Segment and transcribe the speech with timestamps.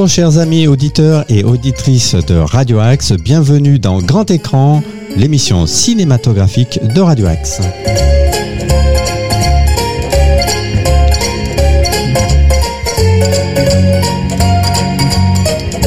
[0.00, 4.82] Bonjour chers amis auditeurs et auditrices de Radio Axe, bienvenue dans Grand Écran,
[5.14, 7.60] l'émission cinématographique de Radio Axe.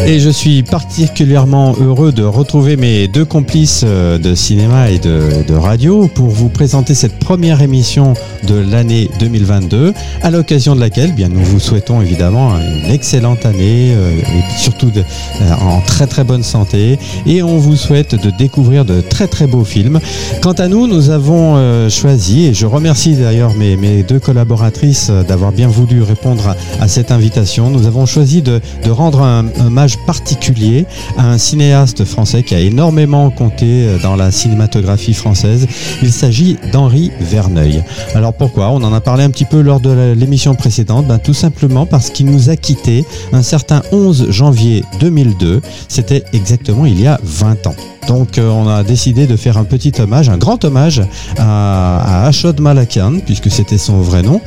[0.06, 5.54] Et je suis particulièrement heureux de retrouver mes deux complices euh, de cinéma et de,
[5.54, 8.14] radio pour vous présenter cette première émission
[8.46, 13.94] de l'année 2022, à l'occasion de laquelle bien, nous vous souhaitons évidemment une excellente année
[13.96, 18.84] euh, et surtout euh, en très très bonne santé et on vous souhaite de découvrir
[18.84, 20.02] de très très beaux films.
[20.42, 25.54] Quant à nous, nous avons choisi, et je remercie d'ailleurs mes, mes deux collaboratrices d'avoir
[25.54, 29.70] bien voulu répondre à, à cette invitation, nous avons choisi de, de rendre un, un
[30.06, 30.86] particulier
[31.18, 35.68] à un cinéaste français qui a énormément compté euh, dans la cinématographie française.
[36.02, 37.84] Il s'agit d'Henri Verneuil.
[38.16, 38.70] Alors pourquoi?
[38.70, 41.08] On en a parlé un petit peu lors de l'émission précédente.
[41.08, 45.62] Ben, tout simplement parce qu'il nous a quittés un certain 11 janvier 2002.
[45.88, 47.76] C'était exactement il y a 20 ans.
[48.08, 51.02] Donc euh, on a décidé de faire un petit hommage, un grand hommage
[51.38, 54.42] à, à Ashod Malakian, puisque c'était son vrai nom,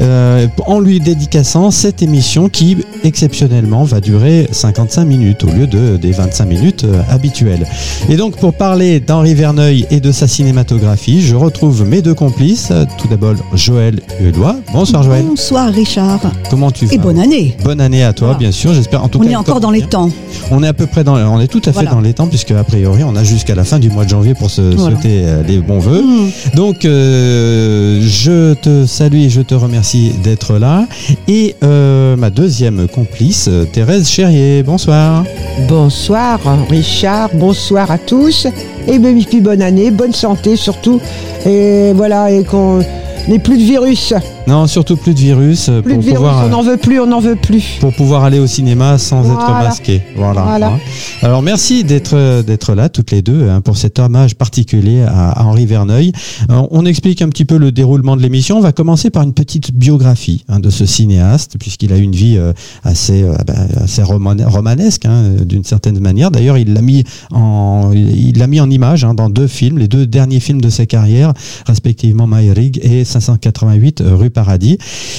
[0.00, 5.96] euh, en lui dédicaçant cette émission qui exceptionnellement va durer 55 minutes au lieu de,
[5.96, 7.66] des 25 minutes euh, habituelles.
[8.08, 12.72] Et donc pour parler d'Henri Verneuil et de sa cinématographie, je retrouve mes deux complices.
[12.98, 14.56] Tout d'abord Joël Huelois.
[14.72, 15.24] Bonsoir Joël.
[15.26, 17.56] Bonsoir Richard Comment tu vas et bonne année.
[17.64, 18.38] Bonne année à toi, Voilà.
[18.38, 18.72] bien sûr.
[18.74, 19.30] J'espère en tout On cas.
[19.30, 20.10] est encore dans les temps.
[20.50, 21.90] On est à peu près dans, on est tout à fait Voilà.
[21.90, 24.34] dans les temps puisque a priori on a jusqu'à la fin du mois de janvier
[24.34, 24.96] pour se Voilà.
[24.96, 26.02] souhaiter euh, les bons vœux.
[26.02, 26.30] Hmm.
[26.54, 30.86] Donc euh, je te salue et je te remercie d'être là.
[31.28, 34.62] Et euh, ma deuxième complice, euh, Thérèse Cherrier.
[34.62, 35.24] Bonsoir.
[35.68, 38.46] Bonsoir Richard, bonsoir à tous
[38.88, 41.00] et ben, puis bonne année, bonne santé surtout
[41.46, 42.80] et voilà et qu'on
[43.28, 44.14] n'ait plus de virus,
[44.46, 46.42] Non, surtout plus de virus euh, plus pour de virus, pouvoir.
[46.42, 47.76] on euh, n'en veut plus, on n'en veut plus.
[47.78, 50.02] pour pouvoir aller au cinéma sans être masqué.
[50.16, 50.42] Voilà.
[50.42, 50.68] Voilà.
[50.72, 50.78] hein.
[51.22, 55.44] Alors merci d'être euh, d'être là toutes les deux hein, pour cet hommage particulier à,
[55.44, 56.12] Henri Verneuil.
[56.50, 58.56] Euh, on explique un petit peu le déroulement de l'émission.
[58.56, 62.36] On va commencer par une petite biographie hein, de ce cinéaste puisqu'il a une vie
[62.36, 62.52] euh,
[62.82, 65.06] assez euh, ben, assez romane- romanesque
[65.44, 66.30] d'une certaine manière.
[66.30, 70.06] D'ailleurs, il l'a mis en il l'a mis en image dans deux films, les deux
[70.06, 71.34] derniers films de sa carrière,
[71.66, 74.78] respectivement Maïrig et 588 rue Paradis.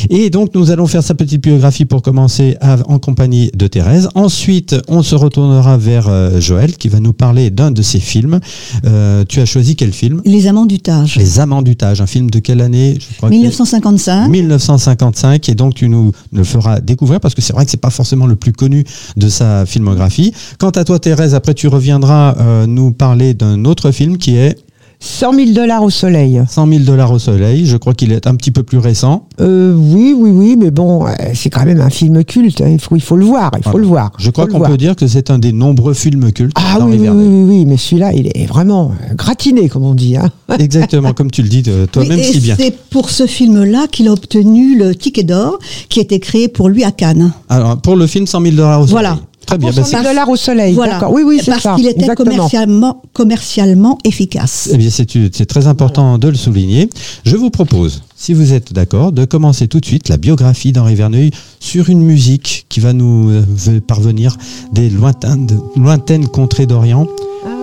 [0.09, 4.09] Et donc, nous allons faire sa petite biographie pour commencer à- en compagnie de Thérèse.
[4.15, 8.39] Ensuite, on se retournera vers euh, Joël qui va nous parler d'un de ses films.
[8.85, 10.21] Euh, tu as choisi quel film?
[10.25, 11.15] Les Amants du Tage.
[11.17, 12.97] Les Amants du Tage, un film de quelle année?
[12.99, 14.27] Je crois que- 1955.
[14.29, 17.89] 1955 et donc tu nous le feras découvrir parce que c'est vrai que c'est pas
[17.89, 18.83] forcément le plus connu
[19.17, 20.33] de sa filmographie.
[20.59, 24.57] Quant à toi Thérèse, après tu reviendras euh, nous parler d'un autre film qui est
[25.03, 26.41] 100 000 dollars au soleil.
[26.47, 27.65] 100 000 dollars au soleil.
[27.65, 29.27] Je crois qu'il est un petit peu plus récent.
[29.39, 32.79] Euh, oui, oui, oui, mais bon, euh, c'est quand même un film culte, hein, il,
[32.79, 33.81] faut, il faut le voir, il faut Voilà.
[33.81, 34.11] le voir.
[34.19, 37.09] Je crois qu'on peut dire que c'est un des nombreux films cultes Ah oui, oui,
[37.09, 40.17] oui, oui, oui, mais celui-là, il est vraiment euh, gratiné, comme on dit.
[40.17, 40.29] Hein.
[40.59, 42.55] Exactement, comme tu le dis de toi-même si bien.
[42.59, 45.57] c'est pour ce film-là qu'il a obtenu le ticket d'or
[45.89, 47.31] qui a été créé pour lui à Cannes.
[47.49, 48.91] Alors, pour le film 100 000 dollars au soleil.
[48.91, 49.19] Voilà.
[49.51, 49.69] Très bien.
[49.69, 50.93] Bah, 100 c'est- 000 dollars au soleil, Voilà.
[50.93, 51.11] d'accord.
[51.13, 51.75] Oui, oui, c'est Parce ça.
[51.75, 52.31] qu'il était exactement.
[52.31, 54.69] commercialement, commercialement efficace.
[54.73, 56.89] Eh bien, c'est c'est très important de le souligner.
[57.25, 60.95] Je vous propose, si vous êtes d'accord, de commencer tout de suite la biographie d'Henri
[60.95, 64.37] Verneuil sur une musique qui va nous euh, parvenir
[64.73, 67.07] des lointaines, de- lointaines contrées d'Orient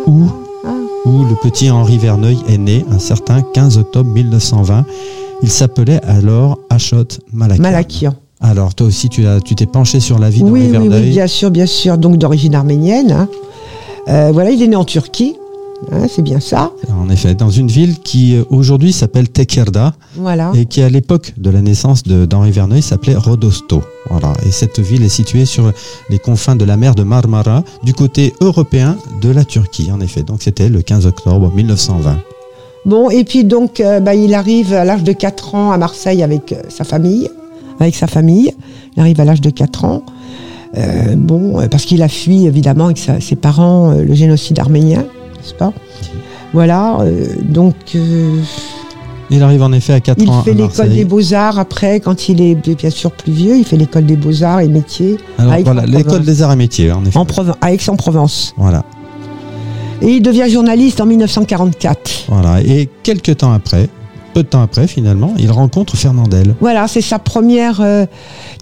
[0.07, 0.25] où,
[1.07, 4.85] où le petit Henri Verneuil est né un certain 15 octobre 1920.
[5.43, 7.63] Il s'appelait alors Achot Malakian.
[7.63, 8.15] Malakian.
[8.41, 11.03] Alors, toi aussi, tu as- tu t'es penché sur la vie d'Henri Oui, oui, Verneuil.
[11.05, 11.99] oui, bien sûr, bien sûr.
[11.99, 13.11] Donc d'origine arménienne.
[13.13, 13.29] hein.
[14.09, 15.37] Euh, voilà, il est né en Turquie.
[15.93, 16.73] hein, c'est bien ça.
[17.01, 19.95] En effet, dans une ville qui euh, aujourd'hui s'appelle Tekerda.
[20.17, 20.51] Voilà.
[20.55, 23.83] et qui à l'époque de la naissance de- d'Henri Verneuil s'appelait Rodosto.
[24.11, 24.33] Voilà.
[24.47, 25.73] Et cette ville est située sur
[26.11, 30.23] les confins de la mer de Marmara, du côté européen de la Turquie, en effet.
[30.25, 32.19] Donc c'était le 15 octobre 1920.
[32.85, 36.23] Bon, et puis donc, euh, bah, il arrive à l'âge de 4 ans à Marseille
[36.23, 37.29] avec euh, sa famille.
[37.81, 38.53] Avec sa famille.
[38.97, 40.03] Il arrive à l'âge de 4 ans.
[40.77, 44.59] Euh, bon, euh, parce qu'il a fui évidemment avec sa- ses parents euh, le génocide
[44.59, 45.01] arménien,
[45.37, 45.73] n'est-ce pas?
[46.53, 46.99] Voilà,
[47.43, 47.75] donc
[49.31, 52.29] Il arrive en effet à 4 il ans fait à l'école des beaux-arts après, quand
[52.31, 55.85] il est bien sûr plus vieux, il fait l'école des beaux-arts et métiers Alors voilà,
[55.87, 57.19] l'école des arts et métiers, en effet.
[57.19, 57.27] en
[57.61, 58.55] à Aix-en-Provence.
[58.57, 58.83] Voilà,
[60.01, 62.25] Et il devient journaliste en 1944.
[62.29, 62.63] voilà.
[62.63, 63.89] Et quelques temps après,
[64.39, 66.55] peu de temps après finalement, il rencontre Fernandel.
[66.61, 68.07] Voilà, c'est sa première, euh,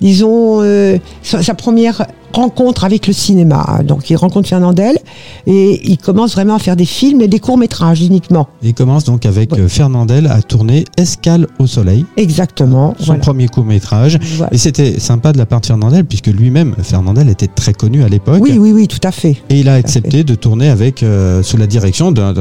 [0.00, 2.06] disons, euh, sa, sa première
[2.40, 3.80] rencontre avec le cinéma.
[3.84, 4.98] Donc il rencontre Fernandel
[5.46, 8.46] et il commence vraiment à faire des films et des courts métrages uniquement.
[8.62, 9.60] Il commence donc avec Ouais.
[9.60, 12.94] euh, Fernandel à tourner Escale au soleil, Exactement.
[12.98, 13.20] son voilà.
[13.20, 14.18] premier court métrage.
[14.36, 14.52] Voilà.
[14.52, 18.08] Et c'était sympa de la part de Fernandel puisque lui-même, Fernandel était très connu à
[18.08, 18.40] l'époque.
[18.40, 19.36] Oui, oui, oui, tout à fait.
[19.48, 22.34] Et il a accepté de tourner avec euh, sous la direction d'un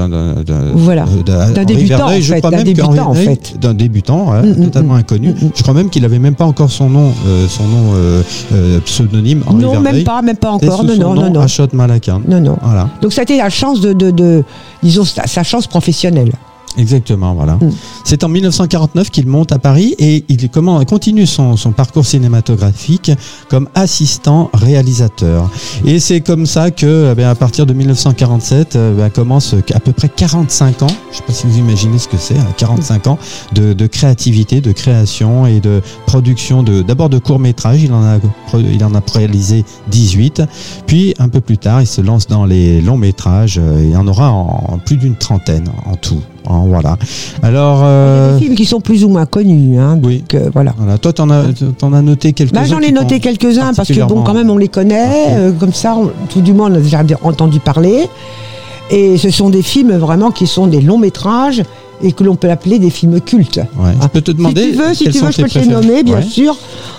[0.73, 1.05] Voilà.
[1.29, 3.59] euh, débutant, en fait, d'un débutant, qu'Henri en Verneuil- fait.
[3.59, 4.97] d'un débutant ouais, Mm, mm, totalement mm.
[4.97, 5.33] inconnu.
[5.55, 9.43] Je crois même qu'il avait même pas encore son nom euh, son nom euh, pseudonyme
[9.47, 9.79] Henri non.
[9.93, 10.77] Même pas, même pas encore.
[10.79, 11.41] sous Non, son non, nom, non, non.
[11.41, 11.67] Achot.
[11.73, 12.57] Non, non.
[12.61, 12.89] Voilà.
[13.01, 14.43] Donc ça a été la chance de, de, de-
[14.83, 16.31] disons, sa, sa chance professionnelle.
[16.77, 17.53] Exactement, voilà.
[17.55, 17.71] Mm.
[18.03, 23.11] C'est en 1949 qu'il monte à Paris et il continue son, son parcours cinématographique
[23.49, 25.49] comme assistant réalisateur.
[25.85, 29.79] Et c'est comme ça que, eh bien, à partir de 1947, euh, ben, commence à
[29.79, 30.87] peu près 45 ans.
[31.11, 33.17] Je sais pas si vous imaginez ce que c'est, hein, 45 ans
[33.53, 37.81] de, de créativité, de création et de production de, d'abord de courts métrages.
[37.83, 38.17] Il en a,
[38.57, 40.41] il en a réalisé 18.
[40.87, 43.59] Puis un peu plus tard, il se lance dans les longs métrages.
[43.61, 46.21] euh, Il y en aura en, en plus d'une trentaine en tout.
[46.49, 46.97] Hein, voilà.
[47.43, 49.77] Alors, Il y a euh, des films qui sont plus ou moins connus.
[49.79, 50.23] Hein, oui.
[50.33, 50.73] euh, voilà.
[50.77, 50.97] Voilà.
[50.97, 51.43] Toi, t'en as,
[51.77, 52.61] t'en as noté quelques-uns.
[52.61, 55.27] Bah, J'en ai noté quelques-uns parce que bon, quand même, on les connaît.
[55.31, 58.07] euh, comme ça, on- tout du on a déjà entendu parler.
[58.91, 61.63] Et ce sont des films vraiment qui sont des longs métrages
[62.03, 63.57] et que l'on peut appeler des films cultes.
[63.77, 63.91] Ouais.
[64.01, 64.61] Je peux te demander.
[64.63, 66.21] si tu veux, si tu veux, je peux te les nommer, bien Ouais.
[66.21, 66.55] sûr.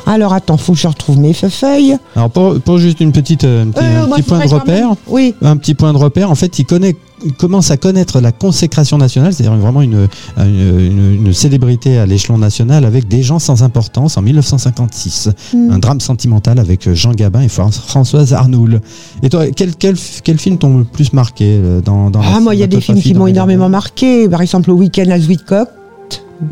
[0.06, 1.96] Alors attends, faut que je retrouve mes feuilles.
[2.16, 4.88] Alors pour, pour juste une petite, euh, un petit, Euh, un point de repère.
[5.06, 5.34] Oui.
[5.42, 6.30] Un petit point de repère.
[6.30, 6.96] En fait, il connaît,
[7.38, 10.06] commence à connaître la consécration nationale, c'est-à-dire vraiment une,
[10.38, 15.30] une, une- une célébrité à l'échelon national avec des gens sans importance en 1956.
[15.54, 15.70] Hmm.
[15.72, 18.80] Un drame sentimental avec Jean Gabin et Fran- Françoise Arnoul.
[19.22, 22.60] Et toi, quel, quel, quel film t'ont le plus marqué euh, dans, Ah, moi, il
[22.60, 24.28] y a des films qui m'ont énormément marqué.
[24.28, 25.68] Par exemple, Le Week-end à.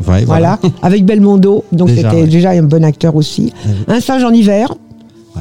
[0.07, 0.59] Ouais, Voilà.
[0.81, 1.63] Avec Belmondo.
[1.71, 2.27] Donc, c'était ouais.
[2.27, 3.53] déjà un bon acteur aussi.
[3.87, 3.95] Ouais.
[3.95, 4.73] Un singe en hiver.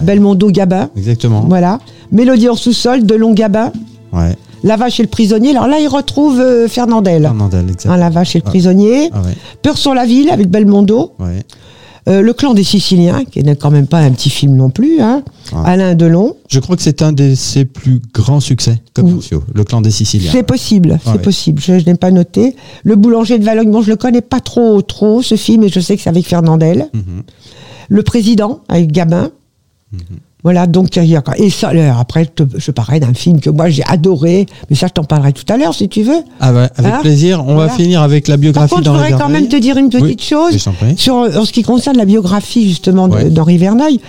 [0.02, 0.90] Belmondo Gabin.
[0.96, 1.46] Exactement.
[1.48, 1.78] Voilà.
[2.12, 3.72] Mélodie en sous-sol de Long Gabin.
[4.12, 4.36] Ouais.
[4.64, 5.50] La vache et le prisonnier.
[5.50, 7.22] Alors là, il retrouve euh, Fernandel.
[7.22, 7.94] Fernandel, exactement.
[7.94, 8.50] Hein, la vache et le Ah.
[8.50, 9.10] prisonnier.
[9.12, 11.12] Ah ouais, Peur sur la ville avec Belmondo.
[11.20, 11.42] ouais.
[12.06, 15.00] Euh, le clan des Siciliens, qui n'est quand même pas un petit film non plus.
[15.00, 15.22] Hein.
[15.54, 15.62] Ah.
[15.64, 16.36] Alain Delon.
[16.50, 20.30] Je crois que c'est un de ses plus grands succès commerciaux, le clan des Siciliens.
[20.30, 21.18] C'est possible, c'est Ouais.
[21.18, 21.62] possible.
[21.62, 22.56] Je, je n'ai pas noté.
[22.82, 25.80] Le boulanger de Valogne, bon, je le connais pas trop, trop ce film, mais je
[25.80, 26.88] sais que c'est avec Fernandel.
[26.92, 27.22] Mhm.
[27.88, 29.30] Le président avec Gabin.
[29.92, 30.00] Mhm.
[30.44, 31.68] Voilà, donc il y a et ça.
[31.70, 34.92] alors, après, je te- je parlais d'un film que moi j'ai adoré, mais ça je
[34.92, 36.22] t'en parlerai tout à l'heure si tu veux.
[36.38, 37.40] Ah ouais, avec Hein plaisir.
[37.46, 37.70] On Voilà.
[37.72, 40.02] va finir avec la Par biographie contre, je voudrais quand même te dire une petite
[40.04, 43.30] Oui, chose sur en ce qui concerne la biographie justement Ouais.
[43.30, 44.00] d'Henri Verneuil.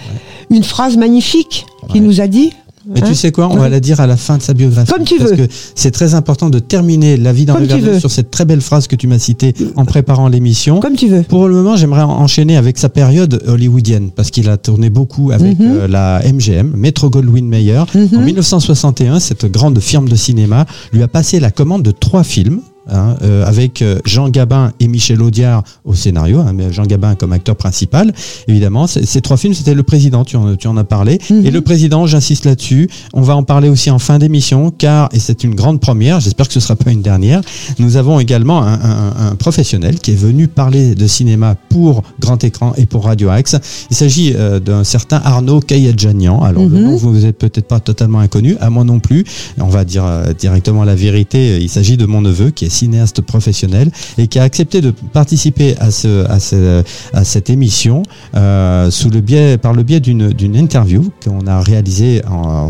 [0.51, 2.51] Une phrase magnifique qu'il nous a dit.
[2.87, 3.05] Mais hein.
[3.07, 4.91] tu sais quoi, on va la dire à la fin de sa biographie.
[4.91, 5.37] Comme tu parce veux.
[5.47, 7.99] que c'est très important de terminer la vie d'Henri Comme veux.
[7.99, 10.79] sur cette très belle phrase que tu m'as citée en préparant l'émission.
[10.79, 11.23] Comme tu veux.
[11.23, 15.31] Pour le moment, j'aimerais en- enchaîner avec sa période hollywoodienne parce qu'il a tourné beaucoup
[15.31, 15.65] avec Mhm.
[15.71, 17.83] euh, la MGM, Metro Goldwyn Mayer.
[17.95, 18.09] Mhm.
[18.17, 22.61] En 1961, cette grande firme de cinéma lui a passé la commande de trois films.
[22.87, 27.15] Hein, euh, avec euh, Jean Gabin et Michel Audiard au scénario, hein, mais Jean Gabin
[27.15, 28.13] comme acteur principal,
[28.47, 28.87] évidemment.
[28.87, 31.19] Ces trois films, c'était Le Président, tu en, tu en as parlé.
[31.29, 31.45] Mhm.
[31.45, 35.19] Et Le Président, j'insiste là-dessus, on va en parler aussi en fin d'émission, car, et
[35.19, 37.41] c'est une grande première, j'espère que ce sera pas une dernière,
[37.79, 42.43] nous avons également un, un- un professionnel qui est venu parler de cinéma pour grand
[42.43, 43.55] écran et pour Radio Axe.
[43.89, 46.41] Il s'agit euh, d'un certain Arnaud Kayadjanian.
[46.41, 46.83] Alors, le Mhm.
[46.83, 49.23] nom, vous n'êtes peut-être pas totalement inconnu, à moi non plus.
[49.59, 51.59] On va dire euh, directement la vérité.
[51.61, 55.75] Il s'agit de mon neveu qui est cinéaste professionnel et qui a accepté de participer
[55.79, 58.03] à ce, à ce, à cette émission
[58.35, 62.21] euh, sous le biais, par le biais d'une, d'une interview qu'on a réalisée,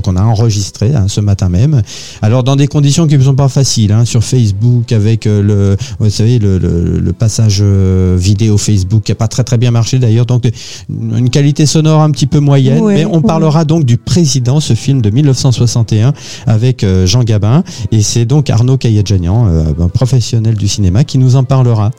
[0.03, 1.81] qu'on a enregistrée hein, ce matin même.
[2.21, 5.77] Alors dans des conditions qui ne sont pas faciles, hein, sur Facebook avec euh, le,
[5.99, 9.71] vous savez, le, le, le passage euh, vidéo Facebook qui a pas très très bien
[9.71, 10.43] marché d'ailleurs, donc
[10.89, 12.79] une qualité sonore un petit peu moyenne.
[12.79, 13.21] Ouais, mais on ouais.
[13.21, 16.13] parlera donc du président, ce film de 1961
[16.47, 21.43] avec Jean Gabin et c'est donc Arnaud Kayadjanian, euh, professionnel du cinéma, qui nous en
[21.43, 21.91] parlera.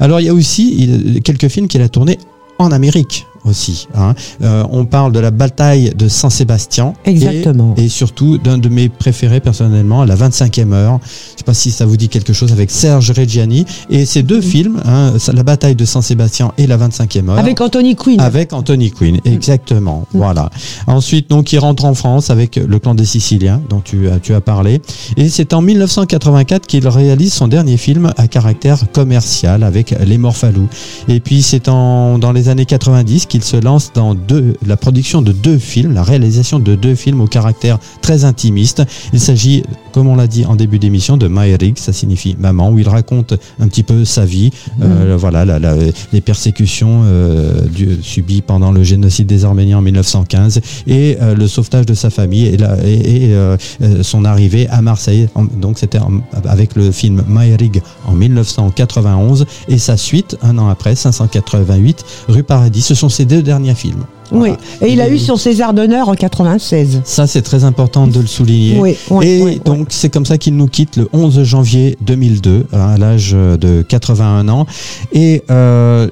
[0.00, 2.18] Alors il y a aussi quelques films qu'il a tournés
[2.58, 3.88] en Amérique aussi.
[3.94, 4.14] hein.
[4.42, 6.94] Euh, on parle de la bataille de Saint-Sébastien.
[7.04, 7.74] Exactement.
[7.76, 11.00] Et, surtout d'un de mes préférés personnellement, La 25e heure.
[11.04, 13.64] Je sais pas si ça vous dit quelque chose avec Serge Reggiani.
[13.90, 17.38] Et ces deux films, hein, La bataille de Saint-Sébastien et La 25e heure.
[17.38, 18.20] Avec Anthony Quinn.
[18.20, 20.06] Avec Anthony Quinn, exactement.
[20.12, 20.50] Voilà.
[20.86, 24.34] Ensuite, donc, il rentre en France avec le clan des Siciliens, dont tu as, tu
[24.34, 24.80] as parlé.
[25.16, 30.68] Et c'est en 1984 qu'il réalise son dernier film à caractère commercial avec Les Morphalous.
[31.08, 35.22] Et puis, c'est en, dans les années 90 qu'il se lance dans deux, la production
[35.22, 38.82] de deux films, la réalisation de deux films au caractère très intimiste.
[39.14, 39.62] Il s'agit
[39.92, 43.34] comme on l'a dit en début d'émission, de Maërik, ça signifie maman, où il raconte
[43.60, 44.50] un petit peu sa vie,
[44.82, 45.74] euh, voilà, la- la-
[46.12, 51.46] les persécutions euh, du- subies pendant le génocide des Arméniens en 1915 et euh, le
[51.46, 55.28] sauvetage de sa famille et, la- et- et, son arrivée à Marseille.
[55.60, 55.98] Donc c'était
[56.44, 57.80] avec le film Maërig
[58.12, 62.82] en 1991 et sa suite un an après, 588 rue Paradis.
[62.82, 64.04] Ce sont ses deux derniers films.
[64.30, 64.50] Oui.
[64.80, 67.02] Et il a eu son César d'honneur en 96.
[67.04, 68.78] Ça, c'est très important de le souligner.
[68.78, 72.66] Oui, oui, et oui, donc, c'est comme ça qu'il nous quitte le 11 janvier 2002,
[72.72, 74.66] à l'âge de 81 ans.
[75.12, 76.08] Et, euh,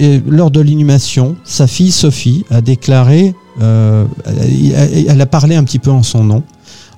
[0.00, 4.04] et lors de l'inhumation, sa fille Sophie a déclaré, euh,
[5.08, 6.42] elle a parlé un petit peu en son nom,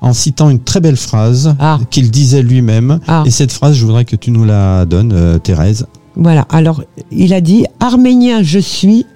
[0.00, 1.78] en citant une très belle phrase Ah.
[1.90, 3.00] qu'il disait lui-même.
[3.08, 3.22] Ah.
[3.26, 5.86] Et cette phrase, je voudrais que tu nous la donnes, euh, Thérèse.
[6.16, 6.46] Voilà.
[6.50, 9.06] Alors, il a dit Arménien, je suis,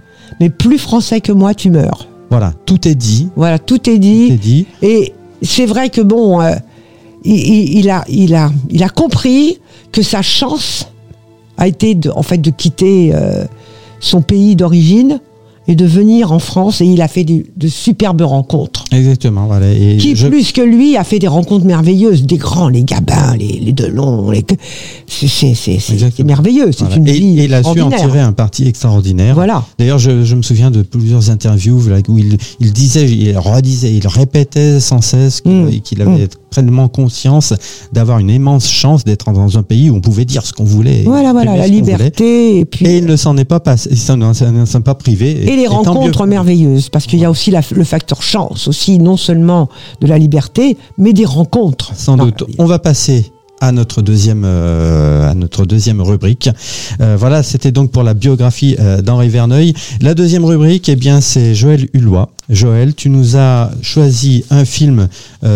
[0.40, 2.08] mais plus français que moi, tu meurs.
[2.30, 3.28] Voilà, tout est dit.
[3.36, 4.24] Voilà, tout est Tout dit.
[4.32, 4.66] est dit.
[4.82, 5.12] Et
[5.42, 6.54] c'est vrai que bon, euh,
[7.24, 9.58] il a, il a, il a compris
[9.92, 10.88] que sa chance
[11.58, 13.44] a été de, en fait de quitter euh,
[14.00, 15.20] son pays d'origine
[15.69, 16.81] et de venir en France.
[16.81, 18.85] Et il a fait de superbes rencontres.
[18.92, 19.47] Exactement.
[19.47, 19.73] Voilà.
[19.73, 23.37] Et Qui je- plus que lui a fait des rencontres merveilleuses, des grands, les Gabins,
[23.37, 24.45] les, les Delon, les
[25.07, 26.97] c'est merveilleux, c'est voilà.
[26.97, 29.35] une et, vie et il a su en tirer un parti extraordinaire.
[29.35, 29.64] Voilà.
[29.78, 34.07] D'ailleurs, je, je me souviens de plusieurs interviews où il, il disait, il redisait, il
[34.07, 35.81] répétait sans cesse qu'il Mm.
[35.83, 37.54] qu'il avait pleinement conscience
[37.92, 41.02] d'avoir une immense chance d'être dans un pays où on pouvait dire ce qu'on voulait.
[41.04, 44.21] Voilà, voilà, la liberté et puis Et il ne s'en est pas passé, il s'en
[44.21, 45.31] est pas privé.
[45.50, 45.88] et les tant mieux.
[45.90, 49.68] rencontres merveilleuses, parce qu'il y a aussi la- le facteur chance, aussi non seulement
[50.00, 51.92] de la liberté, mais des rencontres.
[51.94, 52.44] Sans doute.
[52.59, 53.31] On va passer
[53.62, 56.50] à notre deuxième euh, à notre deuxième rubrique.
[57.00, 59.73] Euh, voilà, c'était donc pour la biographie euh, d'Henri Verneuil.
[60.00, 62.26] La deuxième rubrique, eh bien, c'est Joël Hulot.
[62.50, 65.09] Joël, tu nous as choisi un film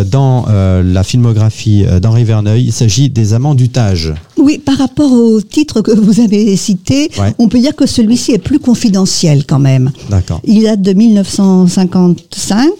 [0.07, 2.65] dans la filmographie d'Henri Verneuil.
[2.67, 4.15] Il s'agit des Amants du Tage.
[4.39, 7.35] Oui, par rapport au titre que vous avez cité, Ouais.
[7.39, 9.91] on peut dire que celui-ci est plus confidentiel quand même.
[10.09, 10.41] D'accord.
[10.45, 12.71] Il date de 1955.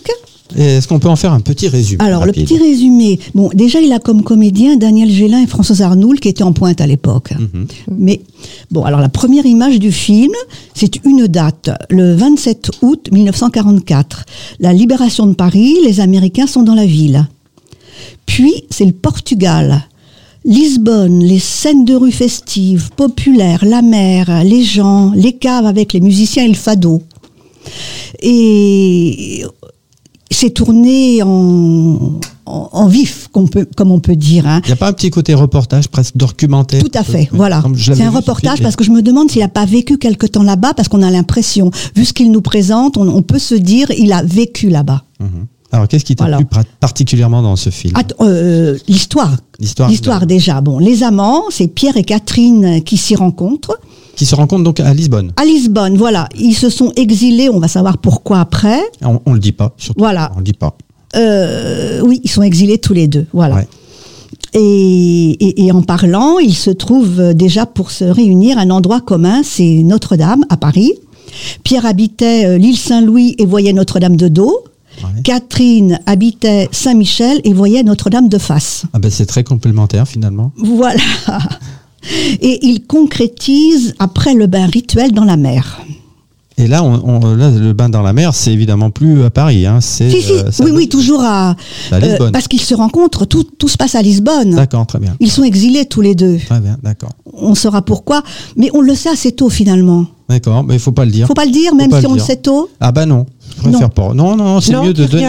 [0.55, 3.19] Est-ce qu'on peut en faire un petit résumé Alors, le petit résumé.
[3.35, 6.81] Bon, déjà, il a comme comédien Daniel Gélin et Françoise Arnoul qui étaient en pointe
[6.81, 7.33] à l'époque.
[7.39, 7.67] Mhm.
[7.99, 8.21] Mais,
[8.71, 10.33] bon, alors la première image du film,
[10.75, 14.25] c'est une date, le 27 août 1944.
[14.61, 17.27] La libération de Paris, les Américains sont dans la ville.
[18.27, 19.83] Puis, c'est le Portugal.
[20.45, 26.01] Lisbonne, les scènes de rue festives, populaires, la mer, les gens, les caves avec les
[26.01, 27.03] musiciens et le fado.
[28.23, 29.45] Et
[30.31, 34.47] c'est tourné en, en, en vif, qu'on peut, comme on peut dire.
[34.47, 34.61] hein.
[34.65, 37.63] Il n'y a pas un petit côté reportage, presque documentaire Tout à fait, voilà.
[37.77, 40.75] C'est un reportage parce que je me demande s'il n'a pas vécu quelque temps là-bas,
[40.75, 44.13] parce qu'on a l'impression, vu ce qu'il nous présente, on, on peut se dire il
[44.13, 45.05] a vécu là-bas.
[45.21, 45.47] Mhm.
[45.73, 46.47] Alors, qu'est-ce qui t'a plu
[46.81, 47.93] particulièrement dans ce film?
[48.21, 49.37] Euh, L'histoire.
[49.59, 49.89] L'histoire.
[49.91, 50.61] L'histoire déjà.
[50.61, 53.77] Bon, les amants, c'est Pierre et Catherine qui s'y rencontrent.
[54.17, 55.33] Qui se rencontre donc à Lisbonne.
[55.37, 56.29] À Lisbonne, voilà.
[56.39, 58.81] Ils se sont exilés, on va savoir pourquoi après.
[59.03, 60.01] On, on le dit pas, surtout.
[60.01, 60.33] Voilà.
[60.35, 60.77] On le dit pas.
[61.15, 63.27] Euh, oui, ils sont exilés tous les deux.
[63.33, 63.57] Voilà.
[63.57, 63.69] Ouais.
[64.55, 69.43] Et, et- et en parlant, ils se trouvent déjà pour se réunir un endroit commun,
[69.45, 70.93] c'est Notre-Dame à Paris.
[71.63, 74.65] Pierre habitait euh, l'île Saint-Louis et voyait Notre-Dame de dos.
[75.03, 75.21] Ouais.
[75.25, 78.85] Catherine habitait Saint-Michel et voyait Notre-Dame de face.
[78.95, 80.53] Ah ben c'est très complémentaire finalement.
[80.57, 81.01] Voilà.
[82.41, 85.81] Et ils concrétisent après le bain rituel dans la mer.
[86.59, 89.67] Et là, on, on- là, le bain dans la mer, c'est évidemment plus à Paris.
[89.67, 91.55] Hein, c'est, Si, si, euh, oui, oui, toujours à.
[91.93, 92.33] À Lisbonne.
[92.33, 94.55] parce qu'ils se rencontrent, tout, tout se passe à Lisbonne.
[94.55, 95.15] D'accord, très bien.
[95.21, 96.39] Ils sont exilés tous les deux.
[96.39, 97.11] Très bien, d'accord.
[97.35, 98.23] On saura pourquoi,
[98.57, 100.07] mais on le sait assez tôt finalement.
[100.31, 101.27] D'accord, mais il faut pas le dire.
[101.27, 102.71] Faut pas le dire, même si on le sait tôt.
[102.81, 103.89] Ah bah non, préfère Non.
[103.89, 104.15] pas.
[104.15, 105.25] Non, non, c'est mieux de donner dit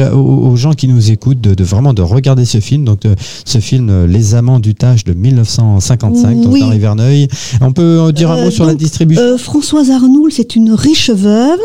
[0.00, 2.84] euh, aux, aux gens qui nous écoutent de, de vraiment de regarder ce film.
[2.84, 6.60] Donc euh, ce film euh, Les Amants du Tage de 1955, donc Oui.
[6.60, 7.28] d'Henri Verneuil.
[7.60, 9.22] On peut dire un Euh, mot sur la distribution?
[9.22, 11.58] Euh, Françoise Arnoul, c'est une riche veuve,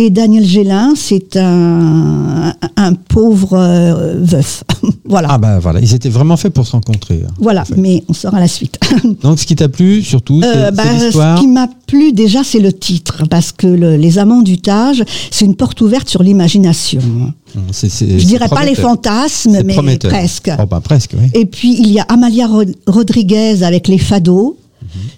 [0.00, 4.62] et Daniel Gélin, c'est un, un pauvre euh, veuf.
[5.04, 5.28] voilà.
[5.32, 7.22] Ah bah voilà, ils étaient vraiment faits pour se rencontrer.
[7.26, 7.32] hein.
[7.38, 7.76] voilà, en fait.
[7.76, 8.78] mais on saura la suite.
[9.22, 12.60] Donc ce qui t'a plu surtout, c'est Euh, bah, ce qui m'a plu déjà, c'est
[12.60, 17.00] le titre, parce que le- Les Amants du Tage, c'est une porte ouverte sur l'imagination.
[17.02, 17.32] Hum,
[17.72, 20.10] c'est- c'est- Je dirais pas les fantasmes, mais prometteur.
[20.12, 20.50] presque.
[20.60, 21.28] Oh bah presque, oui.
[21.34, 24.56] Et puis il y a Amalia Rod- Rodriguez avec les fados,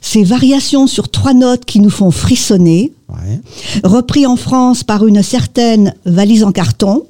[0.00, 3.40] ces variations sur trois notes qui nous font frissonner, Ouais.
[3.82, 7.04] repris en France par une certaine valise en carton.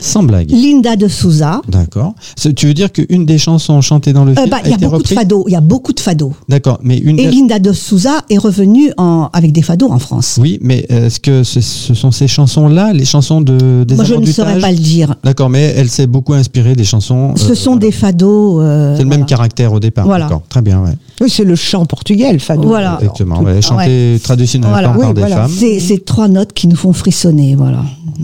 [0.00, 0.50] Sans blague.
[0.50, 1.62] Linda de Souza.
[1.68, 2.14] D'accord.
[2.56, 4.72] Tu veux dire qu'une des chansons chantées dans le Euh, film bah, a Il y
[4.72, 5.44] a été beaucoup de fados.
[5.48, 6.32] Il y a beaucoup de fados.
[6.48, 7.18] D'accord, mais une.
[7.18, 10.38] Et Linda de Souza est revenue en, avec des fados en France.
[10.40, 14.14] Oui, mais est-ce que ce, ce sont ces chansons-là, les chansons de des Moi, je
[14.14, 15.14] ne saurais pas le dire.
[15.24, 17.34] D'accord, mais elle s'est beaucoup inspirée des chansons.
[17.36, 17.86] Ce euh, sont voilà.
[17.86, 18.60] des fados.
[18.60, 20.04] euh, C'est le même caractère au départ.
[20.06, 20.24] Voilà.
[20.26, 20.92] D'accord, très bien, ouais.
[21.20, 22.68] Oui, c'est le chant portugais, le fado.
[22.68, 22.98] Voilà.
[23.16, 24.88] Tout- ouais, chanté traditionnellement Voilà.
[24.90, 25.36] par Oui, des voilà.
[25.48, 25.50] femmes.
[25.80, 27.82] C'est trois notes qui nous font frissonner, voilà.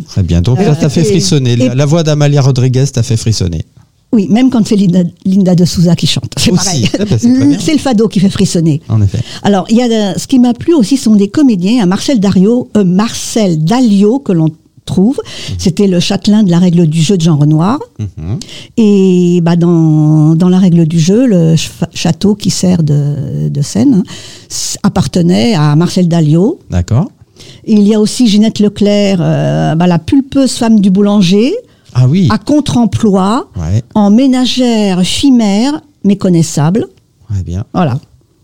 [0.09, 0.41] Très bien.
[0.43, 1.57] Donc là, ça fait et- frissonner.
[1.69, 3.65] La, voix d'Amalia Rodriguez t'a fait frissonner.
[4.13, 6.65] Oui, même quand c'est Linda, Linda de Souza qui chante, c'est Aussi.
[6.65, 6.89] pareil.
[7.01, 7.17] Ah bah,
[7.59, 8.83] c'est le fado qui fait frissonner.
[8.91, 9.21] En effet.
[9.43, 12.69] Alors, il y a ce qui m'a plu aussi sont des comédiens, un Marcel Dario,
[12.77, 14.51] euh, Marcel Dalio que l'on
[14.85, 15.19] trouve.
[15.57, 17.79] C'était le châtelain de la règle du jeu de Jean Renoir.
[17.99, 18.39] Mhm.
[18.77, 23.63] Et bah, dans, dans la règle du jeu, le ch- château qui sert de, de
[23.63, 24.03] scène hein,
[24.83, 26.59] appartenait à Marcel Dalio.
[26.71, 27.11] D'accord.
[27.67, 31.53] Il y a aussi Ginette Leclerc, euh, bah, la pulpeuse femme du boulanger,
[31.95, 32.29] Ah oui.
[32.31, 36.87] à contre-emploi, Ouais, en ménagère chimère, méconnaissable.
[37.31, 37.65] ouais, bien.
[37.75, 37.99] Voilà.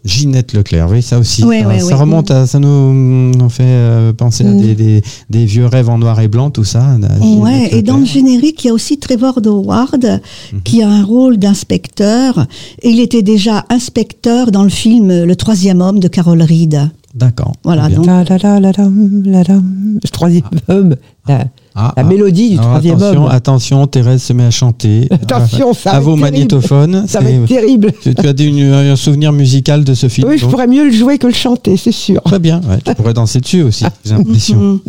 [0.04, 1.42] Ginette Leclerc, oui, ça aussi.
[1.42, 2.94] Ça, remonte à, ça nous,
[3.34, 4.60] nous fait euh, penser à Mm.
[4.60, 6.96] des, des, des vieux rêves en noir et blanc, tout ça.
[7.20, 10.20] Ouais, et dans le générique, il y a aussi Trevor Howard
[10.52, 10.60] Mhm.
[10.62, 12.46] qui a un rôle d'inspecteur.
[12.82, 16.88] Et il était déjà inspecteur dans le film Le troisième homme de Carol Reed.
[17.18, 17.52] D'accord.
[17.64, 18.22] Voilà, donc- La.
[18.24, 20.94] Le troisième homme.
[21.26, 21.44] La,
[21.74, 22.04] Ah, la ah.
[22.04, 23.30] mélodie du troisième attention, homme.
[23.30, 25.08] Attention, Thérèse se met à chanter.
[25.10, 26.20] Attention, ça à va vos terrible.
[26.22, 27.04] magnétophones.
[27.06, 27.92] Ça va être terrible.
[28.02, 30.90] tu, tu as une- un souvenir musical de ce film Oui, je pourrais mieux le
[30.92, 32.22] jouer que le chanter, c'est sûr.
[32.22, 34.80] Très bien, ouais, tu pourrais danser dessus aussi, j'ai l'impression.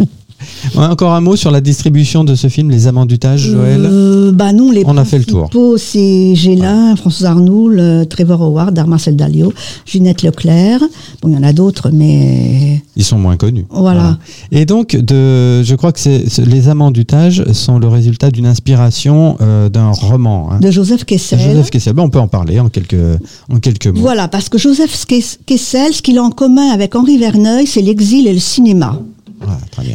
[0.75, 3.81] Ouais, encore un mot sur la distribution de ce film, Les Amants du Tage, Joël
[3.85, 5.49] Euh, bah non, les On a fait le tour.
[5.77, 9.53] c'est Gélin, François Arnoul, euh, Trevor Howard, Marcel Dalio,
[9.85, 10.79] Ginette Leclerc.
[11.21, 13.65] Bon, il y en a d'autres, mais Ils sont moins connus.
[13.69, 14.17] Voilà.
[14.51, 15.99] Et donc, de, je crois que
[16.45, 20.49] Les Amants du Tage sont le résultat d'une inspiration euh, d'un roman.
[20.51, 20.59] hein.
[20.59, 21.39] de Joseph Kessel.
[21.39, 21.93] Joseph Kessel.
[21.99, 22.95] On peut en parler en quelques,
[23.51, 23.99] en quelques mots.
[24.01, 27.81] Voilà, parce que Joseph Kess- Kessel, ce qu'il a en commun avec Henri Verneuil, c'est
[27.81, 28.99] l'exil et le cinéma.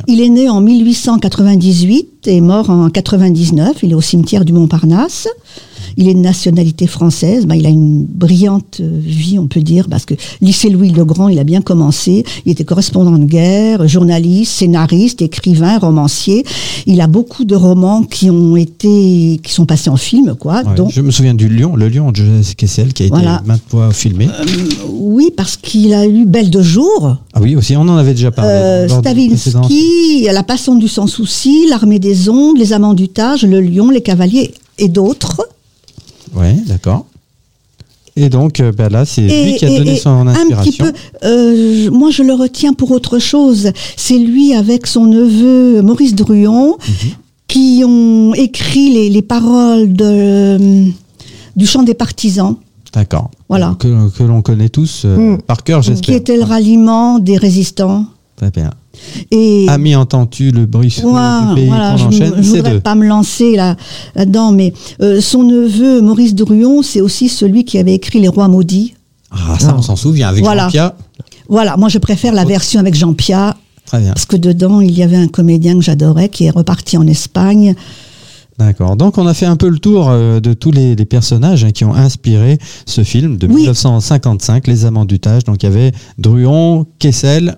[0.07, 3.83] Il est né en 1898 et mort en 99.
[3.83, 5.29] Il est au cimetière du Montparnasse.
[5.97, 7.47] Il est de nationalité française.
[7.47, 11.05] Ben, il a une brillante euh, vie, on peut dire, parce que lycée Louis le
[11.05, 12.25] Grand, il a bien commencé.
[12.47, 16.45] Il était correspondant de guerre, journaliste, scénariste, écrivain, romancier.
[16.87, 20.63] Il a beaucoup de romans qui ont été, qui sont passés en film, quoi.
[20.65, 23.17] Ouais, Donc, Je me souviens du Lion, le Lion de Joseph Kessel, qui a été
[23.45, 24.29] maintes fois filmé.
[24.89, 27.17] oui, parce qu'il a eu Belle de jour.
[27.33, 28.51] ah oui, aussi, on en avait déjà parlé.
[28.51, 28.89] Euh.
[28.89, 33.91] Stavinsky, La Passante du Sans Souci, L'Armée des Ondes, Les Amants du Tage, Le Lion,
[33.91, 35.47] Les Cavaliers et d'autres.
[36.35, 37.07] Ouais, d'accord.
[38.17, 40.85] Et donc, euh, ben là, c'est lui qui a donné son un petit inspiration.
[40.85, 40.93] peu,
[41.27, 43.71] euh, moi je le retiens pour autre chose.
[43.97, 47.11] C'est lui avec son neveu Maurice Druon Mhm.
[47.49, 50.87] qui ont écrit les, les paroles de, euh,
[51.57, 52.57] du chant des partisans,
[52.93, 53.33] D'accord.
[53.49, 53.75] Voilà.
[53.81, 55.43] Que, que l'on connaît tous euh, Mm.
[55.43, 56.15] par cœur, qui j'espère.
[56.15, 58.07] était le ralliement des résistants.
[58.37, 58.71] Très bien.
[59.31, 62.35] Et Ami, entends-tu le bruit sourd Voilà, du pays voilà, qu'on je enchaîne?
[62.37, 62.81] ne C'est voudrais deux.
[62.81, 63.77] pas me lancer là,
[64.15, 68.49] là-dedans, mais euh, son neveu Maurice Druon, c'est aussi celui qui avait écrit Les Rois
[68.49, 68.95] maudits.
[69.31, 70.65] Ah, ça, on s'en souvient avec Voilà.
[70.65, 70.93] Jean-Pierre.
[71.49, 74.13] Voilà, moi je préfère la version avec Jean Pia, Très bien.
[74.13, 77.75] parce que dedans il y avait un comédien que j'adorais qui est reparti en Espagne.
[78.57, 78.95] D'accord.
[78.95, 81.73] Donc, on a fait un peu le tour euh, de tous les, les personnages hein,
[81.73, 83.63] qui ont inspiré ce film de Oui.
[83.63, 85.43] 1955, Les Amants du Tage.
[85.43, 87.57] Donc, il y avait Druon, Kessel.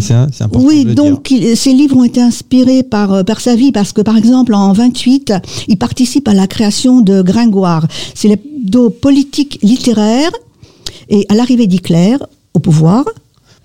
[0.00, 3.40] C'est important Oui, de le donc il- ces livres ont été inspirés par, euh, par
[3.40, 5.32] sa vie, parce que par exemple en 28,
[5.68, 7.86] il participe à la création de Gringoire.
[8.14, 10.30] C'est l'hebdo politique littéraire,
[11.08, 12.16] et à l'arrivée d'Hitler
[12.54, 13.04] au pouvoir.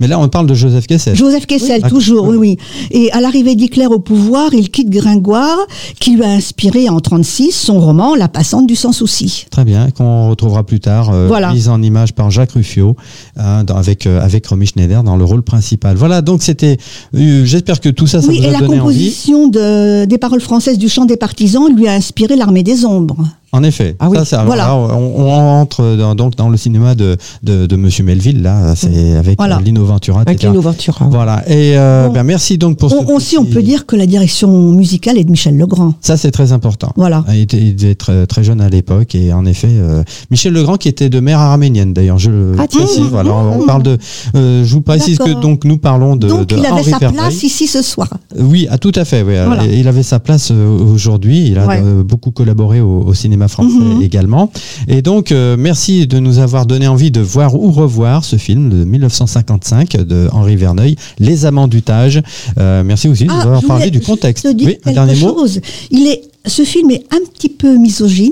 [0.01, 1.15] Mais là, on parle de Joseph Kessel.
[1.15, 1.89] Joseph Kessel, Oui.
[1.89, 2.57] toujours, oui, oui.
[2.89, 5.57] Et à l'arrivée d'Hitler au pouvoir, il quitte Gringoire,
[5.99, 9.45] qui lui a inspiré en 36 son roman La passante du sans souci.
[9.51, 11.53] Très bien, qu'on retrouvera plus tard, euh, Voilà.
[11.53, 12.95] mise en image par Jacques Ruffio,
[13.37, 15.95] hein, dans- avec, euh, avec Romy Schneider dans le rôle principal.
[15.95, 16.77] Voilà, donc c'était.
[17.15, 18.95] euh, J'espère que tout ça, ça oui, vous et a la donné envie.
[18.95, 23.27] composition de, des paroles françaises du chant des partisans lui a inspiré l'armée des ombres.
[23.53, 23.95] En effet.
[23.99, 24.17] Ah oui.
[24.17, 24.67] Ça, ça- Voilà.
[24.67, 28.75] là, on, on entre dans, donc dans le cinéma de, de, de Monsieur Melville, là,
[28.75, 29.57] c'est avec Voilà.
[29.57, 30.41] euh, Lino Ventura, Avec.
[30.41, 31.05] Lino Ventura.
[31.11, 31.43] Voilà.
[31.49, 32.13] Et euh, Bon.
[32.13, 35.31] ben, merci donc pour ce aussi, on peut dire que la direction musicale est de
[35.31, 35.93] Michel Legrand.
[35.99, 36.93] Ça, c'est très important.
[36.95, 37.25] Voilà.
[37.33, 40.87] Il était, il très, très jeune à l'époque et en effet, euh, Michel Legrand qui
[40.87, 42.19] était de mère arménienne d'ailleurs.
[42.19, 43.01] Je le Ah, précise.
[43.13, 43.97] On parle de.
[44.35, 46.27] euh, je vous précise que donc nous parlons de.
[46.27, 48.07] Donc de il avait Henri sa place ici ce soir.
[48.39, 49.23] Oui, ah, tout à fait.
[49.23, 49.33] Oui.
[49.45, 49.65] Voilà.
[49.65, 51.47] Il avait sa place aujourd'hui.
[51.47, 51.81] Il a Ouais.
[52.03, 54.01] beaucoup collaboré au, au cinéma cinéma français Mhm.
[54.01, 54.51] également.
[54.87, 58.69] Et donc, euh, merci de nous avoir donné envie de voir ou revoir ce film
[58.69, 62.21] de 1955 de Henri Verneuil, Les Amants du Tage.
[62.59, 64.43] Euh, merci aussi de nous Ah, avoir je parlé du contexte.
[64.45, 65.45] te dire Oui, un dernier mot.
[65.91, 68.31] Il est, ce film est un petit peu misogyne,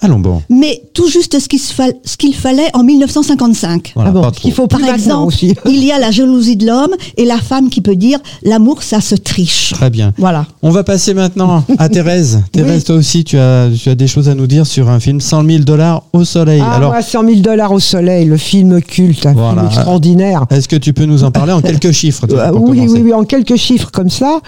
[0.00, 0.42] Allons bon.
[0.48, 3.92] mais tout juste ce qu'il se fa- ce qu'il fallait en 1955.
[3.96, 4.50] Voilà, ah bon, trop.
[4.50, 5.54] faut Par exemple, aussi.
[5.66, 9.00] il y a la jalousie de l'homme et la femme qui peut dire l'amour, ça
[9.00, 9.72] se triche.
[9.74, 10.12] Très bien.
[10.16, 10.46] Voilà.
[10.62, 12.42] On va passer maintenant à Thérèse.
[12.52, 15.20] Thérèse, toi aussi, tu as, tu as des choses à nous dire sur un film
[15.20, 16.62] 100 000 dollars au soleil.
[16.64, 19.54] Ah, Alors, moi, 100 000 dollars au soleil, le film culte, un Voilà.
[19.62, 20.46] film extraordinaire.
[20.50, 23.24] est-ce que tu peux nous en parler en quelques chiffres pour oui, oui, oui, en
[23.24, 24.40] quelques chiffres comme ça.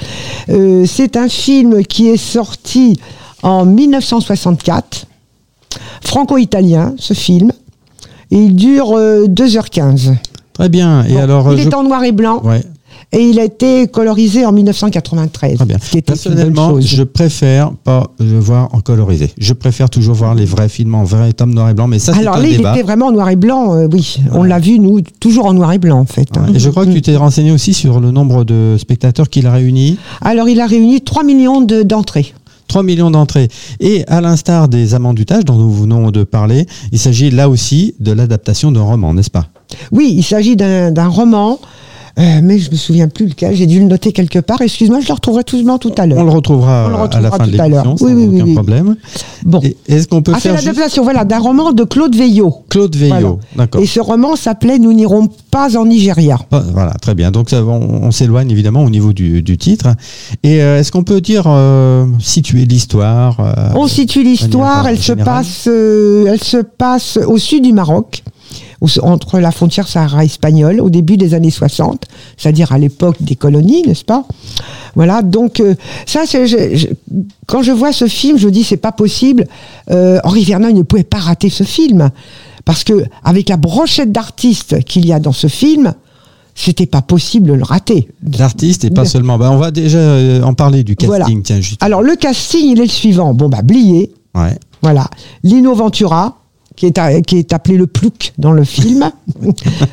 [0.49, 2.99] Euh, c'est un film qui est sorti
[3.43, 5.07] en 1964,
[6.03, 7.53] franco-italien, ce film.
[8.31, 10.15] Et il dure euh, 2h15.
[10.53, 11.05] Très bien.
[11.05, 12.63] Et Bon, alors, il je- est en noir et blanc ouais,
[13.13, 15.57] et il a été colorisé en 1993.
[15.57, 15.77] très bien.
[15.83, 19.31] Ce qui était une bonne Personnellement, je préfère pas le voir en colorisé.
[19.39, 21.89] Je préfère toujours voir les vrais films en vrai tome noir et blanc.
[21.89, 22.73] Mais ça, Alors là, il débat.
[22.75, 24.19] était vraiment en noir et blanc, euh, oui.
[24.33, 26.29] On l'a vu, nous, toujours en noir et blanc, en fait.
[26.37, 26.47] hein.
[26.55, 29.53] Et je crois que tu t'es renseigné aussi sur le nombre de spectateurs qu'il a
[29.53, 29.99] réunis.
[30.21, 32.33] Alors, il a réuni 3 millions de- d'entrées.
[32.71, 33.49] 3 millions d'entrées.
[33.81, 37.49] Et à l'instar des Amants du Tage dont nous venons de parler, il s'agit là
[37.49, 39.49] aussi de l'adaptation d'un roman, n'est-ce pas?
[39.91, 41.59] Oui, il s'agit d'un roman,
[42.21, 43.55] euh, mais je me souviens plus lequel.
[43.57, 44.61] J'ai dû le noter quelque part.
[44.61, 46.25] Excuse-moi, je le retrouverai tout, tout à On l'heure.
[46.25, 47.69] le retrouvera, On le à la retrouvera fin de tout l'heure.
[47.85, 48.55] l'émission, Oui, oui, aucun oui.
[48.55, 48.97] problème.
[49.45, 49.61] Bon.
[49.89, 52.55] Est-ce qu'on peut Ah, c'est faire juste voilà, d'un roman de Claude Veillot.
[52.69, 53.37] Claude Veillot Voilà.
[53.57, 53.81] D'accord.
[53.81, 56.39] Et ce roman s'appelait Nous n'irons pas en Nigeria.
[56.53, 57.31] Ah, Voilà, très bien.
[57.31, 57.71] Donc ça, on,
[58.05, 59.89] on s'éloigne évidemment au niveau du, du titre.
[60.43, 63.39] Et euh, est-ce qu'on peut dire euh, situer l'histoire
[63.75, 68.23] On situe l'histoire, elle se passe, elle se passe au sud du Maroc,
[69.03, 73.83] entre la frontière Sahara espagnole, au début des années 60, c'est-à-dire à, l'époque des colonies,
[73.87, 74.25] n'est-ce pas?
[74.95, 75.75] Voilà, donc euh,
[76.07, 76.87] ça, c'est, je- je-
[77.47, 79.47] quand je vois ce film, je dis c'est pas possible.
[79.91, 82.11] Euh, Henri Verneuil ne pouvait pas rater ce film
[82.65, 85.95] parce que avec la brochette d'artistes qu'il y a dans ce film,
[86.55, 88.09] c'était pas possible de le rater.
[88.39, 89.39] L'artiste et pas seulement.
[89.39, 91.09] Bah, on va déjà euh, en parler du casting.
[91.09, 91.27] Voilà.
[91.45, 91.83] Tiens, juste.
[91.83, 93.35] Alors le casting, il est le suivant.
[93.35, 94.57] Bon bah Blier, Ouais.
[94.83, 95.09] Voilà.
[95.43, 96.40] Lino Ventura,
[96.81, 99.11] qui est, a- qui est appelé le plouc dans le film.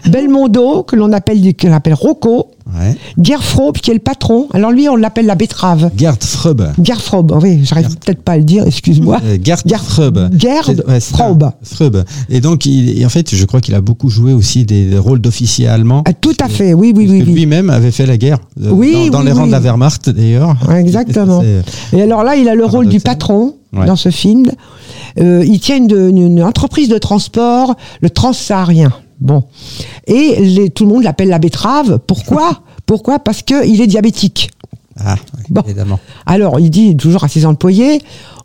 [0.09, 2.51] Belmondo, que l'on appelle, que l'on appelle Rocco.
[2.75, 2.95] Ouais.
[3.21, 4.47] Gerfrobe, qui est le patron.
[4.53, 5.89] Alors lui, on l'appelle la betterave.
[5.95, 6.61] Gerd Freub.
[6.83, 9.19] Gerfrobe, oui, j'arrive peut-être pas à le dire, excuse-moi.
[9.23, 9.37] Euh.
[9.41, 9.79] Gerd C'est- ouais.
[12.29, 14.97] Et donc, il, et en fait, je crois qu'il a beaucoup joué aussi des, des
[14.97, 16.03] rôles d'officiers allemands.
[16.05, 17.23] Ah, tout à fait, oui, oui, Parce oui.
[17.27, 17.33] oui.
[17.33, 19.47] Lui-même avait fait la guerre euh, Oui, dans, dans oui, les rangs oui.
[19.47, 20.55] de la Wehrmacht d'ailleurs.
[20.67, 21.41] Ouais, Exactement.
[21.91, 23.85] C'est- Et alors là, il a le rôle du patron Ouais.
[23.85, 24.49] dans ce film.
[25.19, 28.91] Euh, il tient une, une- une entreprise de transport, le Transsaharien.
[29.19, 29.43] Bon.
[30.05, 31.99] Et les- tout le monde l'appelle la betterave.
[32.05, 32.61] Pourquoi?
[32.85, 33.19] Pourquoi?
[33.19, 34.51] Parce qu'il est diabétique.
[34.99, 35.61] Ah, oui, Bon.
[35.61, 35.99] évidemment.
[36.25, 38.01] Alors, il dit toujours à ses employés,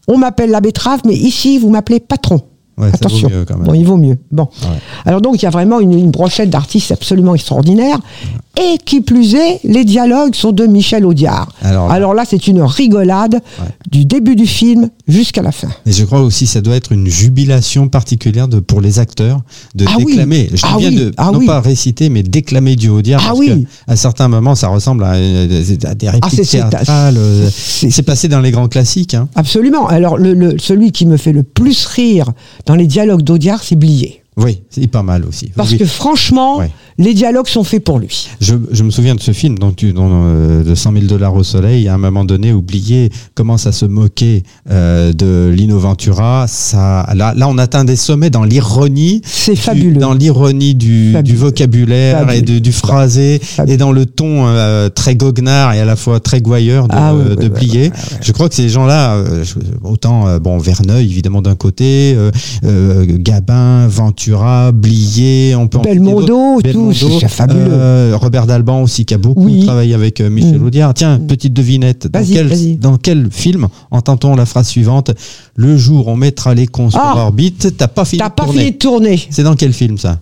[0.08, 2.40] on m'appelle la betterave, mais ici, vous m'appelez patron.
[2.78, 3.28] Ouais, ça vaut Attention.
[3.30, 3.66] mieux quand même.
[3.66, 4.18] Bon, il vaut mieux.
[4.30, 4.48] Bon.
[4.62, 4.68] Ouais.
[5.04, 7.98] Alors donc, il y a vraiment une, une brochette d'artistes absolument extraordinaire.
[8.60, 11.48] Et qui plus est, les dialogues sont de Michel Audiard.
[11.62, 13.40] Alors là- là, c'est une rigolade
[13.90, 15.68] du début du film jusqu'à la fin.
[15.86, 19.40] Et je crois aussi ça doit être une jubilation particulière de, pour les acteurs
[19.74, 20.04] de Ah oui.
[20.04, 20.48] déclamer.
[20.50, 20.96] Je dis Ah bien oui.
[20.96, 21.46] de Ah non oui.
[21.46, 23.48] pas réciter mais déclamer du Audiard Ah parce oui.
[23.86, 27.16] que à certains moments ça ressemble à, euh, à des répliques théâtrales.
[27.16, 29.14] euh, c'est- C'est passé dans les grands classiques.
[29.14, 29.28] Hein.
[29.34, 29.86] Absolument.
[29.88, 32.26] Alors, le, le- celui qui me fait le plus rire
[32.66, 34.21] dans les dialogues d'Audiard, c'est Blier.
[34.38, 35.50] Oui, c'est pas mal aussi.
[35.54, 35.78] Parce Oui.
[35.78, 36.62] que franchement,
[36.96, 38.28] les dialogues sont faits pour lui.
[38.40, 41.34] Je, je me souviens de ce film dont tu, dont, euh, de 100 000 dollars
[41.34, 41.86] au soleil.
[41.88, 46.46] À un moment donné, oublié commence à se moquer euh, de Lino Ventura.
[46.48, 49.20] Ça, là, là, on atteint des sommets dans l'ironie.
[49.24, 50.00] C'est fabuleux.
[50.00, 52.38] Dans l'ironie du, vocabulaire Fabuleux.
[52.38, 53.74] et de- du phrasé Fabuleux.
[53.74, 57.12] et dans le ton euh, très goguenard et à la fois très gouailleur de, Ah
[57.14, 57.92] de Blier.
[58.22, 59.22] Je crois que ces gens-là,
[59.82, 62.16] autant bon Verneuil évidemment d'un côté,
[63.18, 64.21] Gabin, Ventura,
[64.72, 66.26] Blier, on peut Belmondo,
[66.60, 66.70] d'autres.
[66.72, 67.60] tout, c'est fabuleux.
[67.70, 69.64] euh, Robert Dalban aussi qui a beaucoup Oui.
[69.64, 70.66] travaillé avec euh, Michel Mm.
[70.66, 70.94] Audiard.
[70.94, 72.06] Tiens, petite devinette.
[72.06, 72.76] Dans quel, vas-y.
[72.76, 75.10] dans quel film entend-on la phrase suivante
[75.56, 77.14] Le jour où on mettra les cons sur Ah.
[77.26, 78.58] orbite, t'as pas fini T'as de pas tourner.
[78.60, 79.20] fini de tourner.
[79.30, 80.18] C'est dans quel film ça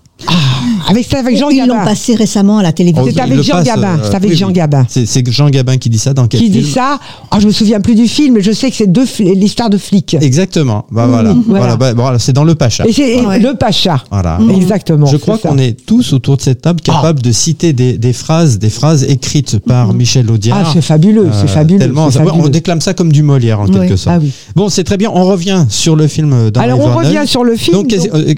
[0.90, 1.85] Avec, c'est avec Jean Ils l'ont Gabin.
[1.85, 3.07] passé récemment à la télévision.
[3.12, 4.53] C'est avec Jean passe, Gabin, euh, c'est avec oui, Jean oui.
[4.53, 4.87] Gabin.
[4.88, 6.98] C'est c'est Jean Gabin qui dit ça dans quel Qui film dit ça
[7.31, 9.79] Ah, je me souviens plus du film, mais je sais que c'est deux l'histoire de
[9.79, 10.16] flics.
[10.20, 10.87] Exactement.
[10.90, 11.33] Bah voilà.
[11.35, 11.64] Mmh, Voilà.
[11.64, 11.76] voilà.
[11.76, 12.87] bah, voilà, c'est dans le Pacha.
[12.87, 13.38] Et c'est Ouais.
[13.38, 14.03] le Pacha.
[14.11, 14.38] Voilà.
[14.55, 15.07] Exactement.
[15.07, 18.59] Je crois qu'on est tous autour de cette table capables de citer des, des phrases,
[18.59, 20.59] des phrases écrites par Michel Audiard.
[20.66, 21.79] Ah, c'est fabuleux, Euh, c'est fabuleux.
[21.79, 23.72] tellement- on déclame ça comme du Molière en Oui.
[23.72, 24.16] quelque sorte.
[24.16, 24.33] Ah oui.
[24.57, 25.11] Bon, c'est très bien.
[25.14, 27.76] On revient sur le film d'Henri Alors on revient sur le film.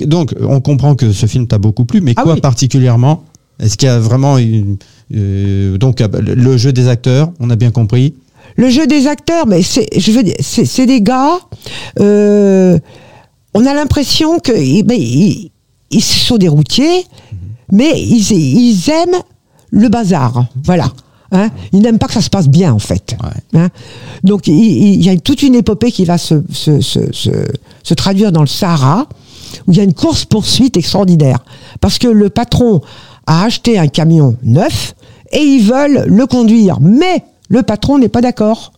[0.07, 2.37] Donc, euh, on comprend que ce film t'a beaucoup plu, mais Ah quoi.
[2.43, 3.25] Particulièrement
[3.59, 4.77] Est-ce qu'il y a vraiment une,
[5.15, 8.15] euh, donc euh, le jeu des acteurs On a bien compris.
[8.57, 11.39] Le jeu des acteurs, mais c'est, je veux dire, c'est, c'est des gars.
[12.01, 12.79] euh,
[13.55, 14.53] on a l'impression que
[14.83, 15.51] ben, ils,
[15.91, 17.05] ils sont des routiers,
[17.71, 19.23] mais ils, ils aiment
[19.71, 20.47] le bazar.
[20.65, 20.91] Voilà.
[21.35, 23.17] Hein ils n'aiment pas que ça se passe bien, en fait.
[23.23, 23.61] Ouais.
[23.61, 23.69] Hein
[24.23, 28.33] Donc, il, il- y a toute une épopée qui va se, se, se, se traduire
[28.33, 29.07] dans le Sahara,
[29.67, 31.39] où il y a une course-poursuite extraordinaire.
[31.81, 32.81] Parce que le patron
[33.27, 34.95] a acheté un camion neuf
[35.33, 36.79] et ils veulent le conduire.
[36.81, 38.73] Mais le patron n'est pas d'accord.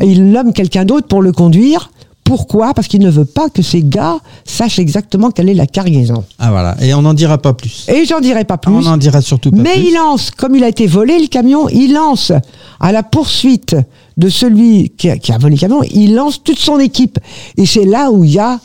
[0.00, 1.90] Il nomme quelqu'un d'autre pour le conduire.
[2.22, 2.74] Pourquoi?
[2.74, 6.24] Parce qu'il ne veut pas que ces gars sachent exactement quelle est la cargaison.
[6.38, 7.86] Ah voilà, et on n'en dira pas plus.
[7.88, 8.70] Et j'en dirai pas plus.
[8.70, 9.88] On n'en dira surtout pas Mais plus.
[9.88, 12.32] il lance, comme il a été volé le camion, il lance
[12.80, 13.74] à la poursuite
[14.18, 17.18] de celui qui a, qui a volé le camion, il lance toute son équipe.
[17.56, 18.60] Et c'est là où il y a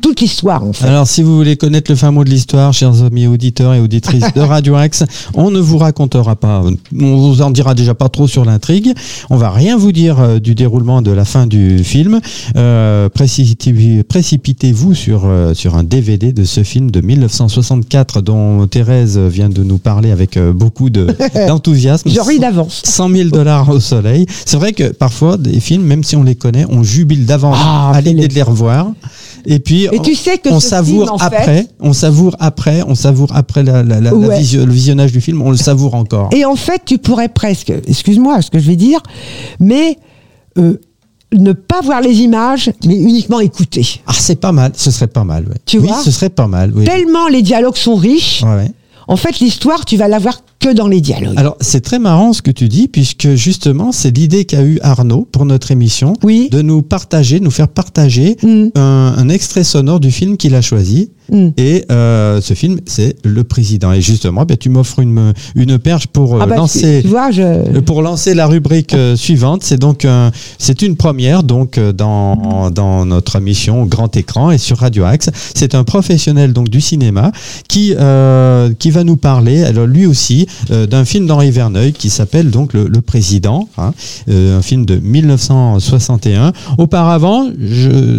[0.00, 0.86] toute l'histoire, en fait.
[0.86, 4.32] Alors, si vous voulez connaître le fin mot de l'histoire, chers amis auditeurs et auditrices
[4.34, 6.62] de Radio Axe, on ne vous racontera pas,
[6.98, 8.92] on vous en dira déjà pas trop sur l'intrigue.
[9.30, 12.20] On va rien vous dire euh, du déroulement de la fin du film.
[12.56, 19.18] Euh, précipitez- Précipitez-vous sur euh, sur un DVD de ce film de 1964 dont Thérèse
[19.18, 21.06] vient de nous parler avec beaucoup de-
[21.48, 22.10] d'enthousiasme.
[22.40, 22.82] D'avance.
[22.84, 24.26] 100 000 dollars au soleil.
[24.46, 27.92] C'est vrai que parfois, des films, même si on les connaît, on jubile d'avance Ah,
[27.94, 28.90] à l'idée de les revoir.
[29.44, 32.82] Et puis, Et tu sais que on savoure film, en après, fait- on savoure après,
[32.86, 34.38] on savoure après la- la- la- la Ouais.
[34.38, 36.28] visio- le visionnage du film, on le savoure encore.
[36.32, 39.00] Et en fait, tu pourrais presque, excuse-moi ce que je vais dire,
[39.60, 39.98] mais
[40.58, 40.78] euh,
[41.34, 44.00] ne pas voir les images, mais uniquement écouter.
[44.06, 45.44] Ah, c'est pas mal, ce serait pas mal.
[45.48, 45.56] ouais.
[45.64, 46.72] Tu oui, vois ce serait pas mal.
[46.74, 46.84] Oui.
[46.84, 48.70] Tellement les dialogues sont riches, ouais.
[49.08, 51.34] en fait, l'histoire, tu vas la voir que dans les dialogues.
[51.36, 55.26] Alors, c'est très marrant ce que tu dis, puisque justement, c'est l'idée qu'a eu Arnaud
[55.30, 56.48] pour notre émission, Oui.
[56.50, 58.68] de nous partager, nous faire partager Mm.
[58.76, 61.10] un, un extrait sonore du film qu'il a choisi.
[61.30, 61.48] Mm.
[61.56, 63.92] Et euh, ce film, c'est Le Président.
[63.92, 67.00] Et justement, ben, tu m'offres une, une perche pour euh, Ah bah, lancer.
[67.02, 67.80] tu vois, je...
[67.80, 70.06] Pour lancer la rubrique euh, suivante, c'est donc
[70.58, 75.30] c'est une première donc dans dans notre émission Grand Écran et sur Radio Axe.
[75.54, 77.32] C'est un professionnel donc du cinéma
[77.68, 77.94] qui
[78.78, 82.72] qui va nous parler alors lui aussi euh, d'un film d'Henri Verneuil qui s'appelle donc
[82.72, 83.92] le, Le Président, hein,
[84.28, 86.52] euh, un film de 1961.
[86.78, 87.46] Auparavant,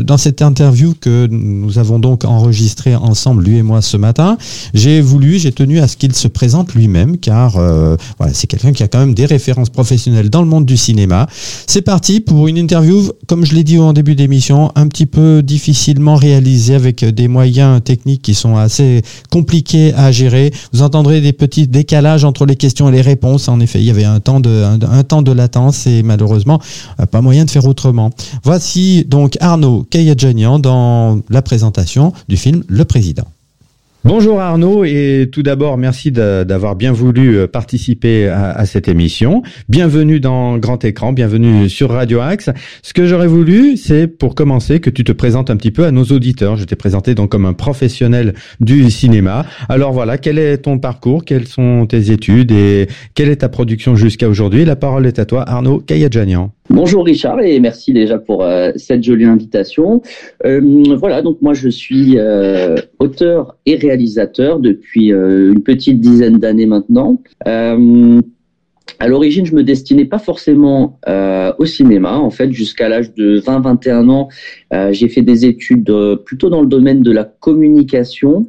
[0.04, 4.38] dans cette interview que nous avons donc enregistrée ensemble lui et moi ce matin,
[4.74, 8.72] j'ai voulu, j'ai tenu à ce qu'il se présente lui-même car euh, voilà, c'est quelqu'un
[8.72, 11.28] qui a quand même des références professionnelles dans le monde du cinéma.
[11.68, 15.42] C'est parti pour une interview, comme je l'ai dit en début d'émission, un petit peu
[15.42, 20.52] difficilement réalisée avec des moyens techniques qui sont assez compliqués à gérer.
[20.74, 23.48] Vous entendrez des petits décalages entre les questions et les réponses.
[23.48, 26.60] En effet, il y avait un temps de, latence et malheureusement,
[27.00, 28.12] euh, pas moyen de faire autrement.
[28.44, 33.26] Voici donc Arnaud Kayadjanian dans la présentation du film Le Président.
[34.06, 39.44] Bonjour Arnaud et tout d'abord merci d'avoir bien voulu euh, participer à cette émission.
[39.70, 42.50] Bienvenue dans Grand Écran, bienvenue sur Radio Axe.
[42.82, 45.92] Ce que j'aurais voulu, c'est pour commencer que tu te présentes un petit peu à
[45.92, 46.58] nos auditeurs.
[46.58, 49.46] Je t'ai présenté donc comme un professionnel du cinéma.
[49.70, 52.52] Alors voilà, quel est ton parcours, quelles sont tes études?
[52.52, 54.66] Et quelle est ta production jusqu'à aujourd'hui?
[54.66, 56.52] La parole est à toi Arnaud Kayadjanian.
[56.74, 60.02] Bonjour Richard et merci déjà pour euh, cette jolie invitation.
[60.44, 66.40] Euh, voilà, donc moi je suis euh, auteur et réalisateur depuis euh, une petite dizaine
[66.40, 67.22] d'années maintenant.
[67.48, 68.20] Euh,
[68.98, 71.00] à l'origine, je me destinais pas forcément
[71.60, 72.18] au cinéma.
[72.18, 74.30] En fait, jusqu'à l'âge de 20-21 ans,
[74.92, 75.92] j'ai fait des études
[76.26, 78.48] plutôt dans le domaine de la communication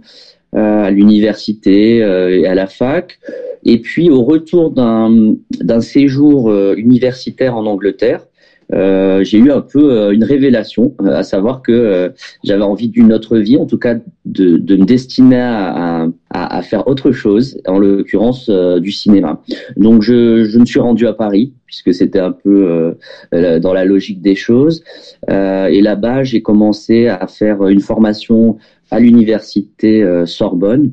[0.55, 3.19] à l'université euh, et à la fac.
[3.65, 8.27] Et puis, au retour d'un d'un séjour euh, universitaire en Angleterre,
[8.73, 12.09] euh, j'ai eu un peu euh, une révélation, euh, à savoir que euh,
[12.45, 16.63] j'avais envie d'une autre vie, en tout cas de, de me destiner à, à, à
[16.63, 19.43] faire autre chose, en l'occurrence euh, du cinéma.
[19.77, 22.95] Donc je, je me suis rendu à Paris, puisque c'était un peu
[23.35, 24.83] euh, dans la logique des choses.
[25.31, 28.57] Euh, et là-bas, j'ai commencé à faire une formation
[28.91, 30.93] à l'université euh, Sorbonne.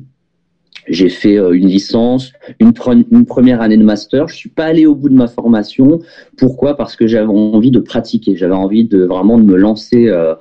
[0.88, 4.28] J'ai fait euh, une licence, une, pre- une première année de master.
[4.28, 6.00] Je suis pas allé au bout de ma formation.
[6.36, 6.76] Pourquoi?
[6.76, 8.36] Parce que j'avais envie de pratiquer.
[8.36, 10.34] J'avais envie de vraiment de me lancer euh,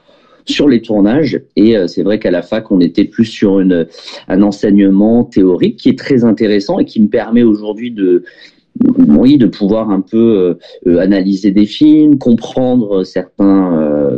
[0.45, 1.39] sur les tournages.
[1.55, 3.59] Et c'est vrai qu'à la fac, on était plus sur
[4.27, 8.23] un enseignement théorique qui est très intéressant et qui me permet aujourd'hui de
[8.97, 14.17] oui, de pouvoir un peu analyser des films, comprendre certains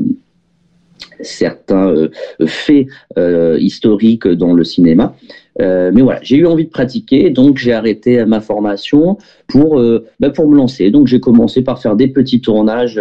[1.24, 2.10] certains euh,
[2.46, 5.16] faits euh, historiques dans le cinéma.
[5.62, 9.80] Euh, mais voilà, j'ai eu envie de pratiquer, donc j'ai arrêté ma formation pour
[10.20, 10.90] bah pour me lancer.
[10.90, 13.00] Donc j'ai commencé par faire des petits tournages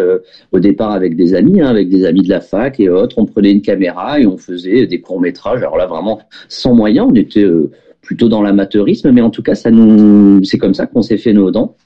[0.53, 3.17] au départ avec des amis, hein, avec des amis de la fac et autres.
[3.19, 5.61] On prenait une caméra et on faisait des courts métrages.
[5.61, 7.47] Alors là vraiment sans moyens, on était
[8.03, 11.51] plutôt dans l'amateurisme, mais en tout cas nous, c'est comme ça qu'on s'est fait nos
[11.51, 11.77] dents.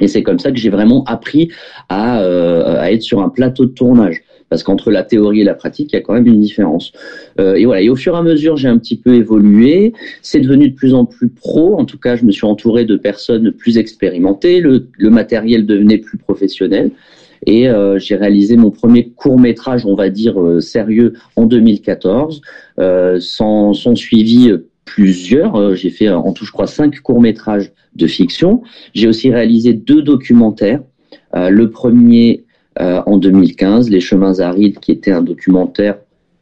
[0.00, 1.50] Et c'est comme ça que j'ai vraiment appris
[1.90, 5.92] à, à être sur un plateau de tournage parce qu'entre la théorie et la pratique,
[5.92, 6.92] il y a quand même une différence.
[7.40, 7.82] Euh, et voilà.
[7.82, 9.92] Et au fur et à mesure, j'ai un petit peu évolué.
[10.22, 11.78] C'est devenu de plus en plus pro.
[11.78, 14.60] En tout cas, je me suis entouré de personnes plus expérimentées.
[14.60, 16.90] Le, matériel devenait plus professionnel.
[17.44, 22.40] Et euh, j'ai réalisé mon premier court métrage, on va dire euh, sérieux, en 2014.
[22.78, 24.52] Euh, sans, sans suivi
[24.84, 25.74] plusieurs.
[25.74, 28.62] J'ai fait en tout, je crois, cinq courts métrages de fiction.
[28.94, 30.80] J'ai aussi réalisé deux documentaires.
[31.34, 32.45] le premier
[32.80, 35.98] euh, en 2015, Les chemins arides, qui était un documentaire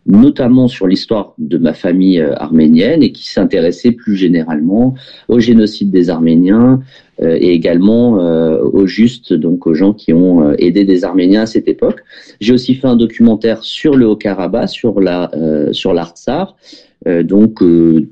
[0.07, 4.95] notamment sur l'histoire de ma famille euh, arménienne et qui s'intéressait plus généralement
[5.29, 6.83] au génocide des Arméniens
[7.23, 11.69] euh, et également au juste, donc aux gens qui ont aidé des Arméniens à cette
[11.69, 12.03] époque.
[12.41, 15.31] J'ai aussi fait un documentaire sur le Haut-Karabakh, sur la
[15.73, 16.57] sur l'Artsar,
[17.23, 17.63] donc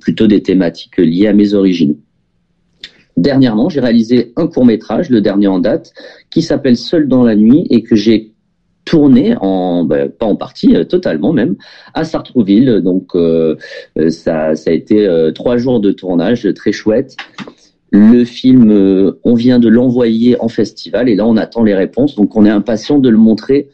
[0.00, 1.96] plutôt des thématiques liées à mes origines.
[3.16, 5.92] Dernièrement, j'ai réalisé un court métrage, le dernier en date,
[6.30, 8.32] qui s'appelle Seul dans la nuit et que j'ai
[8.84, 11.56] tourné en ben, pas en partie euh, totalement même
[11.94, 12.80] à Sartrouville.
[12.80, 13.56] Donc euh,
[13.98, 17.16] euh, ça, ça a été trois jours de tournage très chouette
[17.94, 22.16] le film on vient de l'envoyer en festival et là on attend les réponses.
[22.16, 23.68] Donc on est impatient de le montrer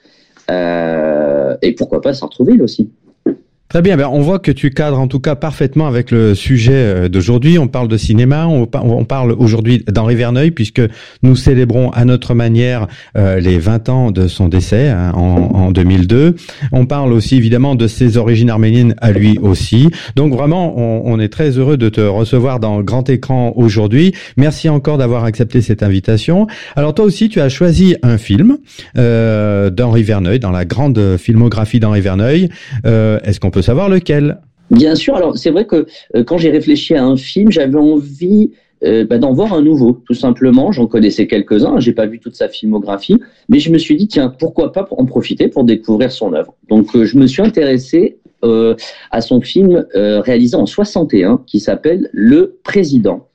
[0.51, 2.91] et pourquoi pas Sartrouville aussi
[3.69, 6.73] Très bien, ben on voit que tu cadres en tout cas parfaitement avec le sujet
[6.73, 7.59] euh, d'aujourd'hui.
[7.59, 8.65] On parle de cinéma, on,
[9.05, 10.81] parle aujourd'hui d'Henri Verneuil puisque
[11.23, 12.87] nous célébrons à notre manière
[13.19, 16.37] euh, les 20 ans de son décès hein, en, en, 2002.
[16.73, 19.91] On parle aussi évidemment de ses origines arméniennes à lui aussi.
[20.17, 24.15] Donc vraiment, on, est très heureux de te recevoir dans grand écran aujourd'hui.
[24.39, 26.47] Merci encore d'avoir accepté cette invitation.
[26.75, 28.57] Alors toi aussi, tu as choisi un film
[28.97, 32.49] euh, d'Henri Verneuil dans la grande filmographie d'Henri Verneuil.
[32.85, 34.39] Est-ce qu'on peut savoir lequel.
[34.71, 35.17] Bien sûr.
[35.17, 38.51] Alors, c'est vrai que euh, quand j'ai réfléchi à un film, j'avais envie
[38.85, 40.73] euh, bah, d'en voir un nouveau, tout simplement.
[40.73, 43.19] J'en connaissais quelques-uns, j'ai pas vu toute sa filmographie,
[43.49, 46.55] mais je me suis dit tiens, pourquoi pas en profiter pour découvrir son œuvre.
[46.69, 48.19] Donc, euh, je me suis intéressé
[49.11, 53.27] à son film réalisé en 61 qui s'appelle Le Président.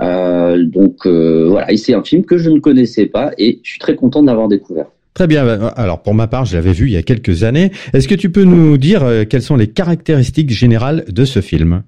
[0.00, 3.94] donc voilà, et c'est un film que je ne connaissais pas et je suis très
[3.94, 4.86] content de l'avoir découvert.
[5.16, 5.48] Très bien.
[5.76, 7.72] Alors pour ma part, je l'avais vu il y a quelques années.
[7.94, 11.84] Est-ce que tu peux nous dire euh, quelles sont les caractéristiques générales de ce film?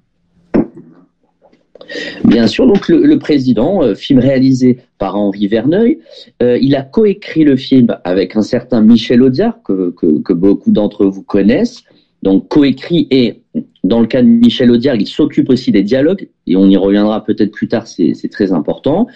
[2.25, 5.99] Bien sûr, donc le, président, euh, film réalisé par Henri Verneuil,
[6.41, 11.21] euh, il a coécrit le film avec un certain Michel Audiard que beaucoup d'entre vous
[11.21, 11.83] connaissent
[12.23, 13.41] donc coécrit et
[13.83, 17.23] dans le cas de Michel Audiard, il s'occupe aussi des dialogues et on y reviendra
[17.23, 19.07] peut-être plus tard, c'est très important.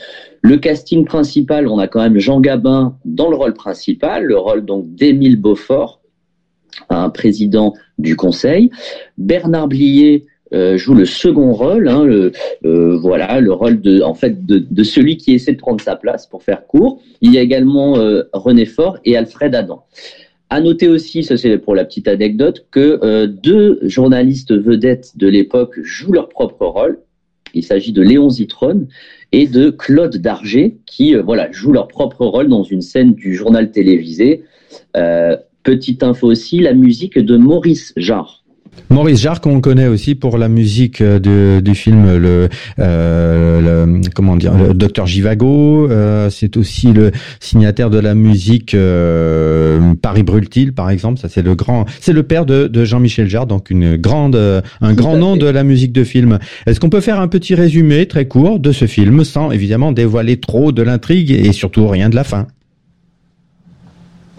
[0.41, 4.65] Le casting principal, on a quand même Jean Gabin dans le rôle principal, le rôle
[4.65, 6.01] donc d'Émile Beaufort,
[6.89, 8.71] un président du Conseil.
[9.17, 12.31] Bernard Blier euh, joue le second rôle, hein, le,
[12.65, 16.27] euh, voilà, le rôle de, en fait, de, celui qui essaie de prendre sa place,
[16.27, 17.01] pour faire court.
[17.21, 19.85] Il y a également euh, René Faure et Alfred Adam.
[20.53, 25.25] À noter aussi, ça c'est pour la petite anecdote, que euh, deux journalistes vedettes de
[25.25, 26.99] l'époque jouent leur propre rôle.
[27.55, 28.85] Il s'agit de Léon Zitron
[29.31, 33.33] et de Claude Darger, qui euh, voilà jouent leur propre rôle dans une scène du
[33.33, 34.43] journal télévisé.
[34.95, 38.42] Euh, petite info aussi, la musique de Maurice Jarre.
[38.89, 44.35] Maurice Jarre, qu'on connaît aussi pour la musique euh, du film le, euh, le, comment
[44.35, 45.89] dire le Docteur Givago.
[45.89, 51.19] Euh, c'est aussi le signataire de la musique euh, Paris brûle-t-il, par exemple.
[51.19, 54.35] Ça c'est le grand, c'est le père de, de Jean-Michel Jarre, donc une grande,
[54.81, 56.37] un grand nom de la musique de film.
[56.67, 60.37] Est-ce qu'on peut faire un petit résumé très court de ce film, sans évidemment dévoiler
[60.39, 62.45] trop de l'intrigue et surtout rien de la fin?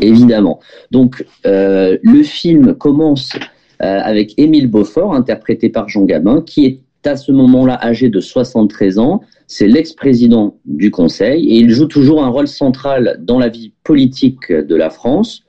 [0.00, 0.60] Évidemment.
[0.90, 3.38] Donc, euh, le film commence euh,
[3.80, 8.98] avec Émile Beaufort, interprété par Jean Gabin, qui est à ce moment-là âgé de 73
[8.98, 9.20] ans.
[9.46, 14.50] C'est l'ex-président du Conseil et il joue toujours un rôle central dans la vie politique
[14.50, 15.42] de la France.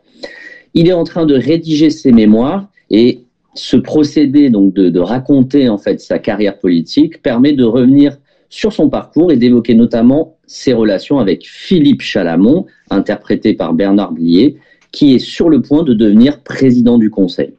[0.74, 3.22] Il est en train de rédiger ses mémoires et
[3.54, 8.18] ce procédé donc de, de raconter en fait sa carrière politique permet de revenir
[8.50, 14.58] sur son parcours et d'évoquer notamment ses relations avec Philippe Chalamont, interprété par Bernard Blier,
[14.92, 17.54] qui est sur le point de devenir président du Conseil.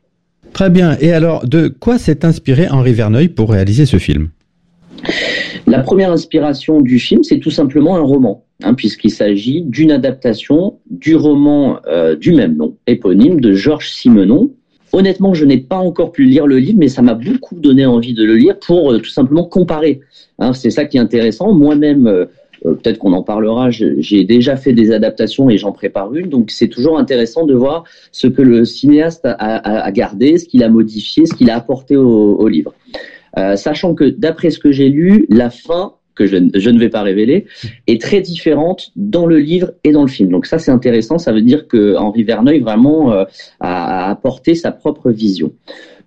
[0.56, 0.96] Très bien.
[1.02, 4.30] Et alors, de quoi s'est inspiré Henri Verneuil pour réaliser ce film?
[5.66, 10.78] La première inspiration du film, c'est tout simplement un roman, hein, puisqu'il s'agit d'une adaptation
[10.90, 14.50] du roman euh, du même nom, éponyme, de Georges Simenon.
[14.92, 18.14] Honnêtement, je n'ai pas encore pu lire le livre, mais ça m'a beaucoup donné envie
[18.14, 20.00] de le lire pour euh, tout simplement comparer.
[20.38, 21.52] Hein, c'est ça qui est intéressant.
[21.52, 22.24] Moi-même, euh,
[22.74, 26.68] peut-être qu'on en parlera, j'ai déjà fait des adaptations et j'en prépare une, donc c'est
[26.68, 31.34] toujours intéressant de voir ce que le cinéaste a, gardé, ce qu'il a modifié, ce
[31.34, 32.74] qu'il a apporté au, livre.
[33.38, 37.02] Euh, sachant que d'après ce que j'ai lu, la fin que je, ne vais pas
[37.02, 37.44] révéler,
[37.86, 40.30] est très différente dans le livre et dans le film.
[40.30, 41.18] Donc ça, c'est intéressant.
[41.18, 43.12] Ça veut dire que Henri Verneuil vraiment
[43.60, 45.52] a, apporté sa propre vision.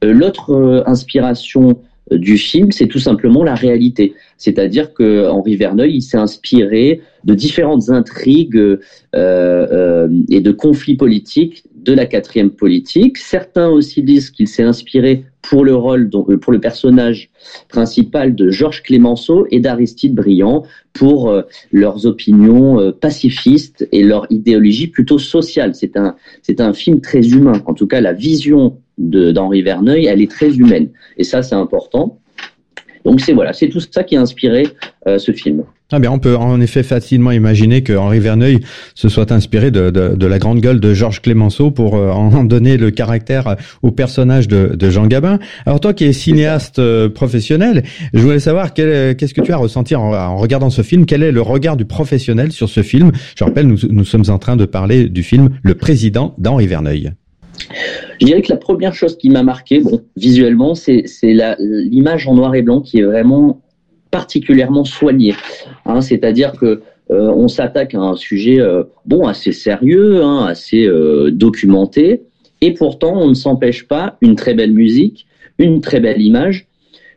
[0.02, 1.80] L'autre inspiration
[2.12, 4.14] du film, c'est tout simplement la réalité.
[4.38, 8.80] C'est-à-dire que Henri Verneuil, il s'est inspiré de différentes intrigues euh,
[9.16, 13.18] euh, et de conflits politiques de la quatrième politique.
[13.18, 17.30] Certains aussi disent qu'il s'est inspiré pour le rôle, euh, pour le personnage
[17.70, 21.34] principal de Georges Clémenceau et d'Aristide Briand pour
[21.72, 25.76] leurs opinions pacifistes et leur idéologie plutôt sociale.
[25.76, 27.62] C'est un, c'est un film très humain.
[27.66, 30.90] En tout cas, la vision d'Henri Verneuil, elle est très humaine.
[31.18, 32.20] Et ça, c'est important.
[33.06, 34.68] Donc c'est voilà, c'est tout ça qui a inspiré
[35.08, 35.64] euh, ce film.
[35.92, 38.60] Ah bien, on peut en effet facilement imaginer que Henri Verneuil
[38.94, 42.44] se soit inspiré de, de, de la grande gueule de Georges Clémenceau pour euh, en
[42.44, 45.40] donner le caractère au personnage de, de Jean Gabin.
[45.66, 47.84] Alors toi qui es cinéaste euh, professionnel,
[48.14, 51.06] je voulais savoir qu'est-ce que tu as ressenti en, en, regardant ce film?
[51.06, 53.12] Quel est le regard du professionnel sur ce film?
[53.36, 57.14] Je rappelle, nous, nous sommes en train de parler du film Le Président d'Henri Verneuil.
[58.20, 61.06] Je dirais que la première chose qui m'a marqué, bon, visuellement, c'est
[61.60, 63.62] l'image en noir et blanc qui est vraiment
[64.12, 65.36] particulièrement soignée.
[65.86, 70.86] Hein, C'est-à-dire que euh, on s'attaque à un sujet euh, bon assez sérieux, hein, assez
[70.86, 72.24] euh, documenté,
[72.62, 75.26] et pourtant on ne s'empêche pas une très belle musique,
[75.58, 76.68] une très belle image,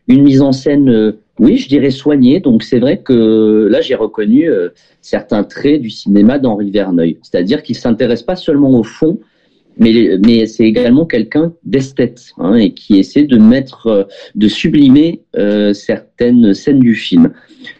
[0.08, 2.40] une mise en scène, oui, je dirais soignée.
[2.40, 4.48] Donc c'est vrai que là j'ai reconnu
[5.00, 9.18] certains traits du cinéma d'Henri Verneuil, c'est-à-dire qu'il s'intéresse pas seulement au fond,
[9.78, 14.04] mais, c'est également quelqu'un d'esthète hein, et qui essaie de mettre, euh,
[14.34, 17.32] de sublimer euh, certaines scènes du film.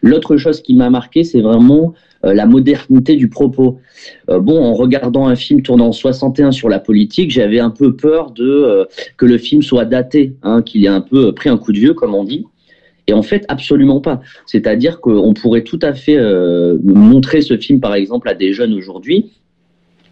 [0.03, 3.80] L'autre chose qui m'a marqué, c'est vraiment euh, la modernité du propos.
[4.30, 7.95] Euh, bon, en regardant un film tournant en 61 sur la politique, j'avais un peu
[7.95, 8.86] peur de
[9.16, 11.95] que le film soit daté, hein, qu'il ait un peu pris un coup de vieux,
[11.95, 12.47] comme on dit.
[13.09, 14.20] Et en fait, absolument pas.
[14.47, 16.16] C'est-à-dire qu'on pourrait tout à fait
[16.84, 19.32] montrer ce film, par exemple, à des jeunes aujourd'hui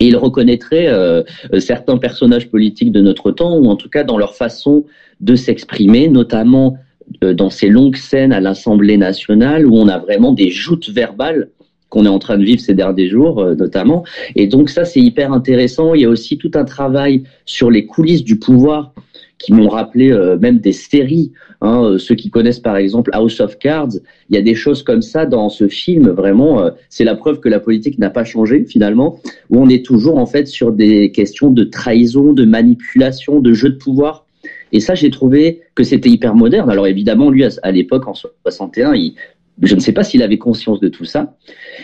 [0.00, 1.22] et il reconnaîtrait euh,
[1.58, 4.84] certains personnages politiques de notre temps, ou en tout cas dans leur façon
[5.20, 6.78] de s'exprimer, notamment
[7.22, 11.50] euh, dans ces longues scènes à l'Assemblée nationale, où on a vraiment des joutes verbales
[11.90, 14.04] qu'on est en train de vivre ces derniers jours, euh, notamment.
[14.36, 15.94] Et donc ça, c'est hyper intéressant.
[15.94, 18.94] Il y a aussi tout un travail sur les coulisses du pouvoir
[19.40, 21.32] qui m'ont rappelé euh, même des séries.
[21.62, 23.94] Hein, euh, ceux qui connaissent par exemple House of Cards,
[24.28, 26.10] il y a des choses comme ça dans ce film.
[26.10, 29.18] Vraiment, euh, c'est la preuve que la politique n'a pas changé finalement,
[29.48, 33.70] où on est toujours en fait sur des questions de trahison, de manipulation, de jeu
[33.70, 34.26] de pouvoir.
[34.72, 36.70] Et ça, j'ai trouvé que c'était hyper moderne.
[36.70, 39.14] Alors évidemment, lui, à l'époque, en 61, il,
[39.62, 41.34] je ne sais pas s'il avait conscience de tout ça.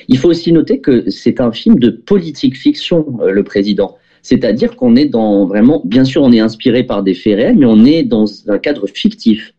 [0.08, 3.96] Il faut aussi noter que c'est un film de politique fiction, Le Président.
[4.28, 7.64] C'est-à-dire qu'on est dans vraiment, bien sûr, on est inspiré par des faits réels, mais
[7.64, 9.54] on est dans un cadre fictif.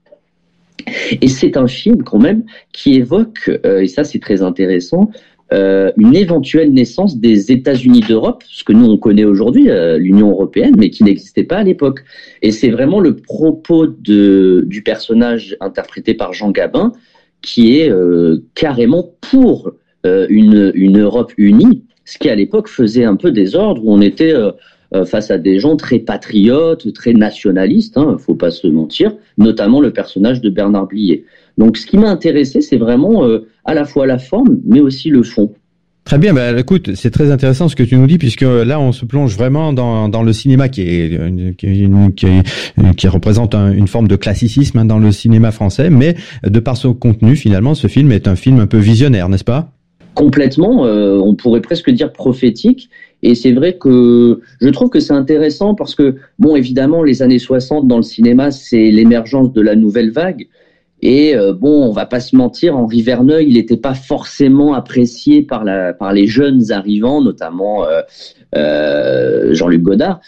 [1.22, 2.44] Et c'est un film quand même
[2.74, 5.10] qui évoque, euh, et ça c'est très intéressant,
[5.54, 10.32] euh, une éventuelle naissance des États-Unis d'Europe, ce que nous on connaît aujourd'hui, euh, l'Union
[10.32, 12.04] européenne, mais qui n'existait pas à l'époque.
[12.42, 16.92] Et c'est vraiment le propos de, du personnage interprété par Jean Gabin
[17.42, 17.90] qui est
[18.56, 19.72] carrément pour
[20.04, 24.34] une, une Europe unie, ce qui à l'époque faisait un peu désordre, où on était
[24.34, 24.52] euh,
[24.96, 28.66] euh, face à des gens très patriotes, très nationalistes, il hein, ne faut pas se
[28.66, 31.26] mentir, notamment le personnage de Bernard Blier.
[31.58, 35.10] Donc ce qui m'a intéressé, c'est vraiment euh, à la fois la forme, mais aussi
[35.10, 35.52] le fond.
[36.06, 38.94] Très bien, bah, écoute, c'est très intéressant ce que tu nous dis, puisque là, on
[38.94, 44.86] se plonge vraiment dans, le cinéma qui, est, qui, représente une forme de classicisme hein,
[44.86, 48.62] dans le cinéma français, mais de par son contenu, finalement, ce film est un film
[48.62, 49.74] un peu visionnaire, n'est-ce pas?
[50.18, 52.90] Complètement, euh, on pourrait presque dire prophétique.
[53.22, 57.38] Et c'est vrai que je trouve que c'est intéressant parce que, bon, évidemment, les années
[57.38, 60.48] 60 dans le cinéma, c'est l'émergence de la nouvelle vague.
[61.04, 65.44] Et euh, bon, on va pas se mentir, Henri Verneuil, il n'était pas forcément apprécié
[65.44, 67.86] par, la, par les jeunes arrivants, notamment
[68.56, 70.20] euh, Jean-Luc Godard,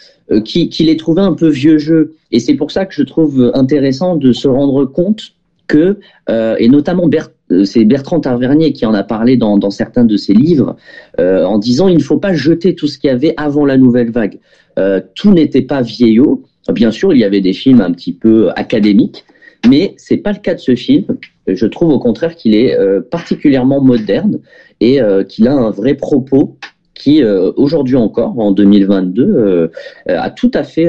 [0.44, 2.14] qui, qui les trouvait un peu vieux jeu.
[2.30, 5.32] Et c'est pour ça que je trouve intéressant de se rendre compte
[5.66, 7.34] que, et notamment Bertrand,
[7.64, 10.76] c'est Bertrand Tavernier qui en a parlé dans, certains de ses livres,
[11.18, 13.76] euh, en disant il ne faut pas jeter tout ce qu'il y avait avant la
[13.76, 14.38] nouvelle vague.
[14.78, 16.42] Euh, tout n'était pas vieillot.
[16.72, 19.24] Bien sûr, il y avait des films un petit peu académiques,
[19.68, 21.04] mais c'est pas le cas de ce film.
[21.46, 22.76] Je trouve au contraire qu'il est
[23.10, 24.38] particulièrement moderne
[24.80, 26.58] et qu'il a un vrai propos
[26.94, 29.70] qui, aujourd'hui encore, en 2022,
[30.06, 30.88] a tout à fait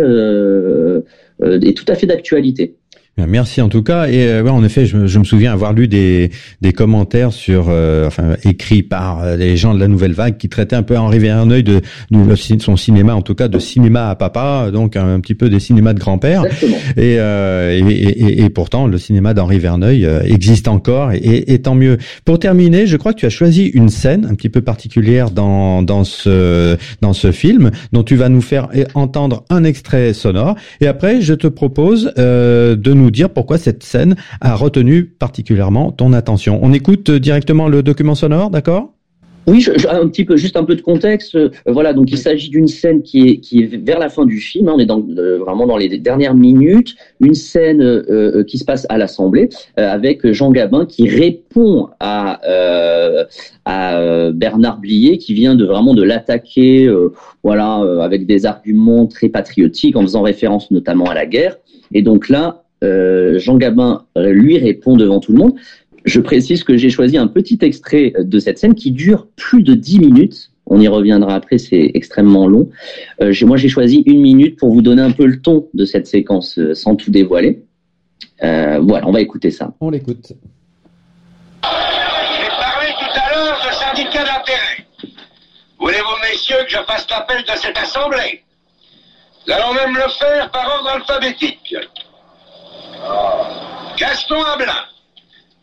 [1.42, 2.76] est tout à fait d'actualité.
[3.28, 4.08] Merci en tout cas.
[4.08, 8.36] Et euh, en effet, je, me souviens avoir lu des, des commentaires sur, euh, enfin,
[8.44, 11.64] écrits par euh, les gens de la Nouvelle Vague qui traitaient un peu Henri Verneuil
[11.64, 15.50] de, de, son cinéma, en tout cas de cinéma à papa, donc un, petit peu
[15.50, 16.44] des cinémas de grand-père.
[16.98, 21.98] Et, et, et, pourtant, le cinéma d'Henri Verneuil existe encore, et, et, tant mieux.
[22.26, 25.82] Pour terminer, je crois que tu as choisi une scène un petit peu particulière dans
[25.84, 30.56] dans ce dans ce film, dont tu vas nous faire entendre un extrait sonore.
[30.82, 36.14] Et après, je te propose de nous dire pourquoi cette scène a retenu particulièrement ton
[36.14, 36.60] attention.
[36.62, 38.94] On écoute directement le document sonore, d'accord?
[39.48, 41.36] Oui, un petit peu, juste un peu de contexte.
[41.36, 44.38] Euh, voilà, donc il s'agit d'une scène qui est, qui est vers la fin du
[44.38, 44.70] film.
[44.70, 46.96] Hein, on est dans, euh, vraiment dans les dernières minutes.
[47.20, 52.40] Une scène euh, qui se passe à l'Assemblée avec Jean Gabin qui répond à,
[53.66, 56.90] à Bernard Blier qui vient de vraiment de l'attaquer,
[57.44, 61.58] voilà, avec des arguments très patriotiques en faisant référence notamment à la guerre.
[61.94, 65.54] Et donc là, euh, Jean Gabin lui répond devant tout le monde.
[66.04, 69.74] Je précise que j'ai choisi un petit extrait de cette scène qui dure plus de
[69.74, 70.52] 10 minutes.
[70.66, 72.70] On y reviendra après, c'est extrêmement long.
[73.22, 76.08] Euh, moi, j'ai choisi une minute pour vous donner un peu le ton de cette
[76.08, 77.64] séquence euh, sans tout dévoiler.
[78.42, 79.74] voilà, on va écouter ça.
[79.80, 80.34] On l'écoute.
[81.64, 85.18] J'ai parlé tout à l'heure de syndicat d'intérêt.
[85.80, 88.44] Voulez-vous, messieurs, que je fasse l'appel de cette assemblée?
[89.48, 91.76] Nous allons même le faire par ordre alphabétique.
[93.98, 94.86] Gaston Ablin,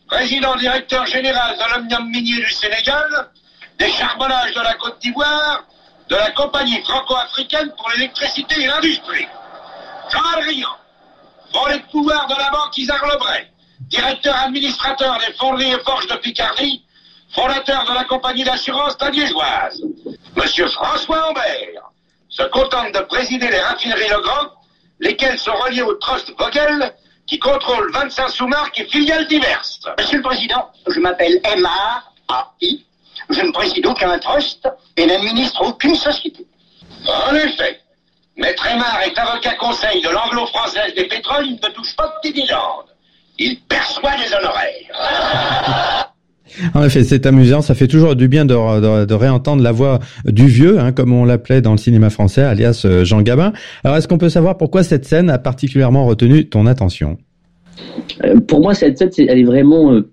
[0.07, 3.29] président directeur général de l'Omnium minier du Sénégal,
[3.77, 5.63] des charbonnages de la Côte d'Ivoire,
[6.09, 9.27] de la compagnie franco-africaine pour l'électricité et l'industrie.
[10.11, 10.67] Jean Adrien,
[11.53, 13.47] volet de pouvoir de la banque Isard Lebray,
[13.81, 16.83] directeur administrateur des fonderies et forges de Picardie,
[17.33, 19.81] fondateur de la compagnie d'assurance Liégeoise.
[20.35, 21.91] Monsieur François Ambert
[22.29, 24.49] se contente de présider les raffineries Legrand,
[24.99, 26.93] lesquelles sont reliées au trust Vogel
[27.29, 29.79] qui contrôle 25 sous-marques et filiales diverses.
[29.99, 32.85] Monsieur le Président, je m'appelle M.A.A.I.
[33.29, 34.67] Je ne préside aucun trust
[34.97, 36.47] et n'administre aucune société.
[37.07, 37.81] En effet,
[38.35, 42.87] Maître Aymar est avocat conseil de l'anglo-française des pétroles, il ne touche pas de dividendes.
[43.37, 46.09] Il perçoit des honoraires.
[46.73, 47.61] En effet, c'est amusant.
[47.61, 51.61] Ça fait toujours du bien de, réentendre la voix du vieux, hein, comme on l'appelait
[51.61, 53.53] dans le cinéma français, alias euh, Jean Gabin.
[53.83, 57.17] Alors, est-ce qu'on peut savoir pourquoi cette scène a particulièrement retenu ton attention?
[58.23, 60.09] Euh, Pour moi, cette scène, elle est vraiment euh,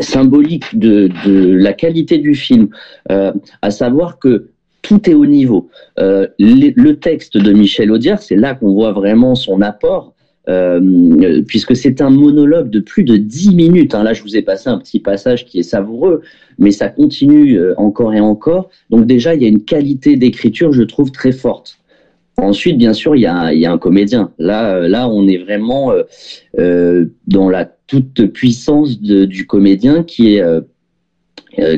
[0.00, 2.68] symbolique de, la qualité du film,
[3.08, 4.50] à savoir que
[4.82, 5.68] tout est au niveau.
[5.98, 10.13] le texte de Michel Audiard, c'est là qu'on voit vraiment son apport
[10.48, 13.94] euh, puisque c'est un monologue de plus de 10 minutes.
[13.94, 14.02] Hein.
[14.02, 16.20] Là, je vous ai passé un petit passage qui est savoureux,
[16.58, 18.68] mais ça continue euh, encore et encore.
[18.90, 21.78] Donc déjà, il y a une qualité d'écriture, je trouve, très forte.
[22.36, 24.32] Ensuite, bien sûr, il y a, il y a un comédien.
[24.38, 25.92] Là, euh, là, on est vraiment
[26.56, 30.42] dans la toute puissance du comédien qui est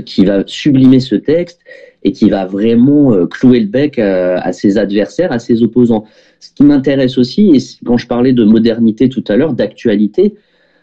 [0.05, 1.61] qui va sublimer ce texte
[2.03, 6.05] et qui va vraiment clouer le bec à, à ses adversaires, à ses opposants.
[6.41, 10.35] Ce qui m'intéresse aussi, et quand je parlais de modernité tout à l'heure, d'actualité,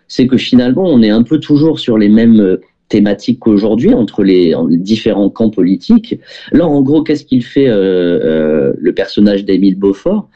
[0.07, 4.23] c'est que finalement, on est un peu toujours sur les mêmes euh, thématiques qu'aujourd'hui entre
[4.23, 6.19] les, différents camps politiques.
[6.51, 10.29] Là, en gros, qu'est-ce qu'il fait euh, euh, le personnage d'Émile Beaufort?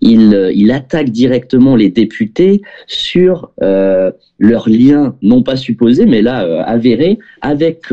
[0.00, 6.44] Il, il, attaque directement les députés sur euh, leurs liens, non pas supposés, mais là
[6.44, 7.84] euh, avérés, avec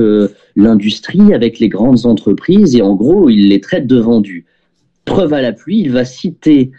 [0.55, 4.45] l'industrie, avec les grandes entreprises, et en gros, il les traite de vendus
[5.05, 6.71] preuve à la pluie, il va citer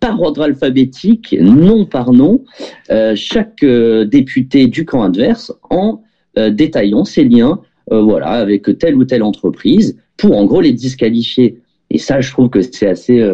[0.00, 2.44] par ordre alphabétique, nom par nom,
[2.90, 6.02] euh, chaque euh, député du camp adverse en
[6.38, 7.60] euh, détaillant ses liens
[7.90, 11.60] voilà, avec telle ou telle entreprise pour en gros les disqualifier.
[11.92, 13.24] Et ça, je trouve que c'est assez,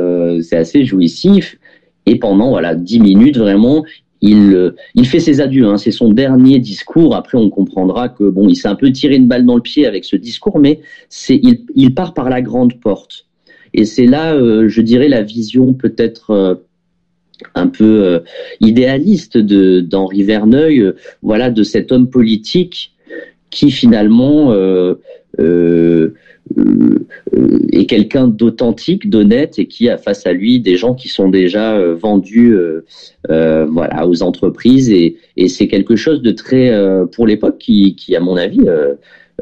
[0.43, 1.59] c'est assez jouissif.
[2.07, 3.85] Et pendant voilà, 10 minutes, vraiment,
[4.21, 5.67] il, il fait ses adieux.
[5.67, 5.79] Hein.
[5.79, 7.15] C'est son dernier discours.
[7.15, 9.87] Après, on comprendra que bon, il s'est un peu tiré une balle dans le pied
[9.87, 13.29] avec ce discours, mais c'est, il, il part par la grande porte.
[13.75, 16.55] Et c'est là, euh, je dirais, la vision peut-être euh,
[17.55, 18.21] un peu euh,
[18.61, 20.93] idéaliste de d'Henri Verneuil,
[21.23, 22.93] voilà, de cet homme politique
[23.51, 24.53] qui finalement
[27.73, 31.81] est quelqu'un d'authentique, d'honnête et qui a face à lui des gens qui sont déjà
[31.95, 32.57] vendus
[33.29, 36.73] voilà aux entreprises et, et c'est quelque chose de très
[37.13, 38.61] pour l'époque qui, qui à mon avis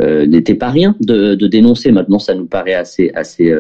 [0.01, 1.93] n'était pas rien de, de, dénoncer.
[1.93, 3.53] Maintenant ça nous paraît assez assez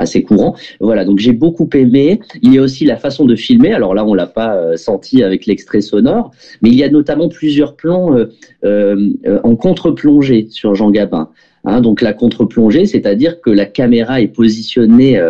[0.00, 0.56] assez courant.
[0.80, 2.20] Voilà, donc j'ai beaucoup aimé.
[2.42, 3.72] Il y a aussi la façon de filmer.
[3.72, 6.32] Alors là, on l'a pas euh, senti avec l'extrait sonore,
[6.62, 8.26] mais il y a notamment plusieurs plans euh,
[8.64, 11.28] euh, en contre-plongée sur Jean Gabin.
[11.64, 15.20] Hein, donc la contre-plongée, c'est-à-dire que la caméra est positionnée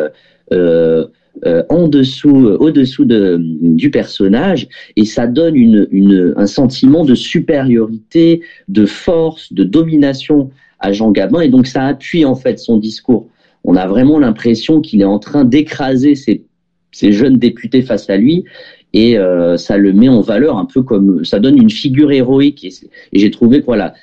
[0.53, 5.89] en dessous, au-dessous de, du personnage, et ça donne
[6.37, 12.25] un sentiment de supériorité, de force, de domination à Jean Gabin, et donc ça appuie
[12.25, 13.27] en fait son discours.
[13.65, 18.45] On a vraiment l'impression qu'il est en train d'écraser ces jeunes députés face à lui,
[18.93, 22.65] et euh, ça le met en valeur un peu comme ça donne une figure héroïque.
[22.65, 23.95] Et j'ai trouvé que voilà,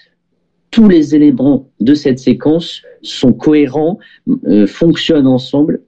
[0.72, 4.00] tous les éléments de cette séquence sont cohérents,
[4.46, 5.82] euh, fonctionnent ensemble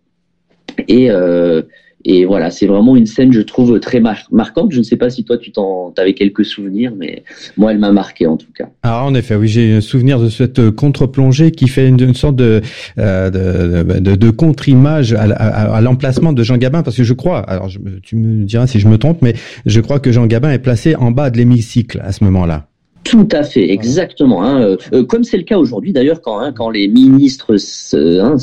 [0.87, 1.61] et, euh,
[2.05, 4.71] et voilà, c'est vraiment une scène, je trouve, très mar marquante.
[4.71, 7.23] Je ne sais pas si toi, tu t'en avais quelques souvenirs, mais
[7.57, 8.69] moi, elle m'a marqué en tout cas.
[8.83, 12.61] Alors, en effet, oui, j'ai un souvenir de cette contre-plongée qui fait une, sorte de,
[12.97, 17.69] euh, contre-image à, l'emplacement de Jean Gabin, parce que je crois, alors
[18.01, 19.33] tu me diras si je me trompe, mais
[19.65, 22.68] je crois que Jean Gabin est placé en bas de l'hémicycle à ce moment-là.
[23.09, 24.43] Tout à fait, exactement.
[24.43, 24.77] Hein.
[24.93, 27.55] Euh, comme c'est le cas aujourd'hui d'ailleurs, quand, hein, quand les ministres
[27.93, 28.35] hein,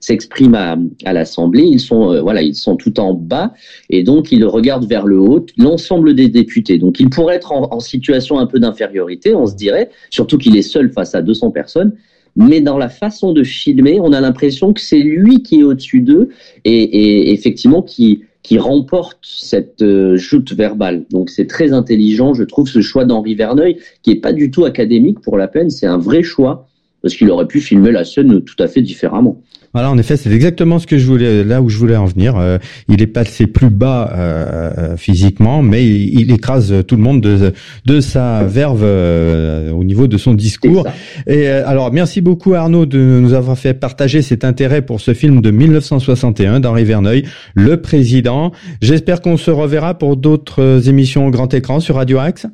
[0.00, 3.52] s'expriment à, à l'Assemblée, ils sont euh, voilà, ils sont tout en bas
[3.90, 6.78] et donc ils regardent vers le haut l'ensemble des députés.
[6.78, 10.56] Donc il pourrait être en, en situation un peu d'infériorité, on se dirait, surtout qu'il
[10.56, 11.92] est seul face à 200 personnes.
[12.34, 16.00] Mais dans la façon de filmer, on a l'impression que c'est lui qui est au-dessus
[16.00, 16.30] d'eux
[16.64, 21.04] et, et effectivement qui qui remporte cette euh, joute verbale.
[21.10, 24.64] Donc c'est très intelligent, je trouve, ce choix d'Henri Verneuil, qui est pas du tout
[24.64, 26.68] académique pour la peine, c'est un vrai choix,
[27.02, 29.40] parce qu'il aurait pu filmer la scène tout à fait différemment.
[29.74, 32.36] Voilà, en effet, c'est exactement ce que je voulais, là où je voulais en venir.
[32.36, 32.58] Euh,
[32.88, 37.52] il est passé plus bas euh, physiquement, mais il, il, écrase tout le monde de,
[37.86, 40.86] de sa verve euh, au niveau de son discours.
[41.26, 45.14] Et euh, alors, merci beaucoup Arnaud de nous avoir fait partager cet intérêt pour ce
[45.14, 48.52] film de 1961 d'Henri Verneuil, Le Président.
[48.82, 52.46] J'espère qu'on se reverra pour d'autres émissions au grand écran sur Radio Axe.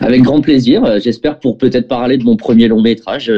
[0.00, 1.00] Avec grand plaisir.
[1.00, 3.30] J'espère pour peut-être parler de mon premier long métrage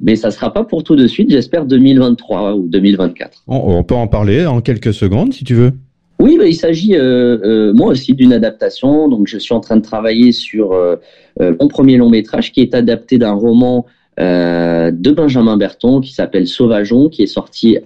[0.00, 3.44] mais ça sera pas pour tout de suite, j'espère 2023 ou 2024.
[3.46, 5.72] On, on, peut en parler en quelques secondes si tu veux.
[6.20, 9.08] Oui, bah, il s'agit euh, euh, moi aussi d'une adaptation.
[9.08, 10.96] Donc je suis en train de travailler sur euh,
[11.38, 13.86] mon premier long métrage qui est adapté d'un roman
[14.18, 17.78] de Benjamin Berton qui s'appelle Sauvageon, qui est sorti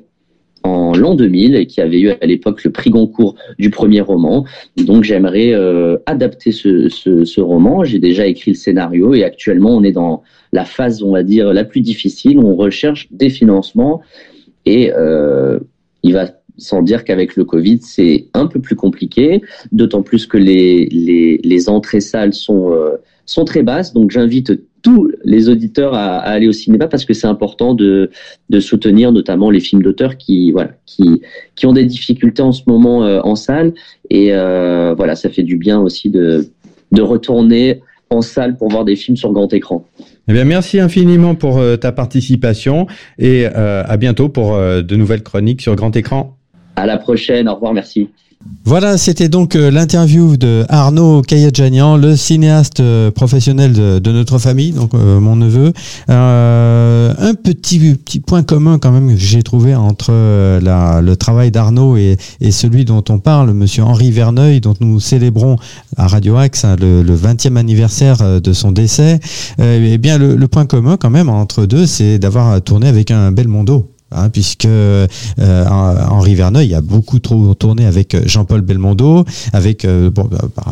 [0.65, 4.45] en l'an 2000 et qui avait eu à l'époque le prix Goncourt du premier roman.
[4.77, 7.85] Donc j'aimerais euh, adapter ce, ce, ce roman.
[7.85, 10.23] J'ai déjà écrit le scénario et actuellement on est dans
[10.55, 12.38] la phase, on va dire, la plus difficile.
[12.38, 14.00] On recherche des financements
[14.64, 15.59] et euh,
[16.05, 19.42] il va sans dire qu'avec le Covid, c'est un peu plus compliqué,
[19.72, 22.96] d'autant plus que les, les, entrées salles sont, euh,
[23.26, 23.92] sont très basses.
[23.92, 24.52] Donc j'invite
[24.82, 28.11] tous les auditeurs à, aller au cinéma parce que c'est important de,
[28.50, 31.22] de, soutenir notamment les films d'auteurs qui, voilà, qui,
[31.57, 33.74] qui ont des difficultés en ce moment euh, en salle.
[34.11, 36.46] Et voilà, ça fait du bien aussi de,
[36.92, 37.80] de retourner
[38.11, 39.84] en salle pour voir des films sur grand écran.
[40.27, 42.87] Eh bien, merci infiniment pour euh, ta participation
[43.18, 46.39] et euh, à bientôt pour euh, de nouvelles chroniques sur grand écran.
[46.77, 47.49] À la prochaine.
[47.49, 47.75] Au revoir.
[47.75, 48.09] Merci.
[48.66, 54.72] Voilà, c'était donc euh, l'interview de Arnaud Kayadjanian, le cinéaste euh, professionnel de, notre famille,
[54.72, 55.72] donc euh, mon neveu.
[56.09, 62.16] Un petit point commun quand même que j'ai trouvé entre le travail d'Arnaud et,
[62.51, 65.57] celui dont on parle, Monsieur Henri Verneuil, dont nous célébrons
[65.97, 69.20] à Radio Axe hein, le, le, 20e anniversaire de son décès.
[69.59, 73.30] eh bien, le, le, point commun quand même entre deux, c'est d'avoir tourné avec un
[73.30, 73.93] Belmondo.
[74.12, 75.07] Hein, puisque euh,
[75.40, 80.28] Henri Verneuil a beaucoup trop tourné avec Jean-Paul Belmondo, avec euh, bon,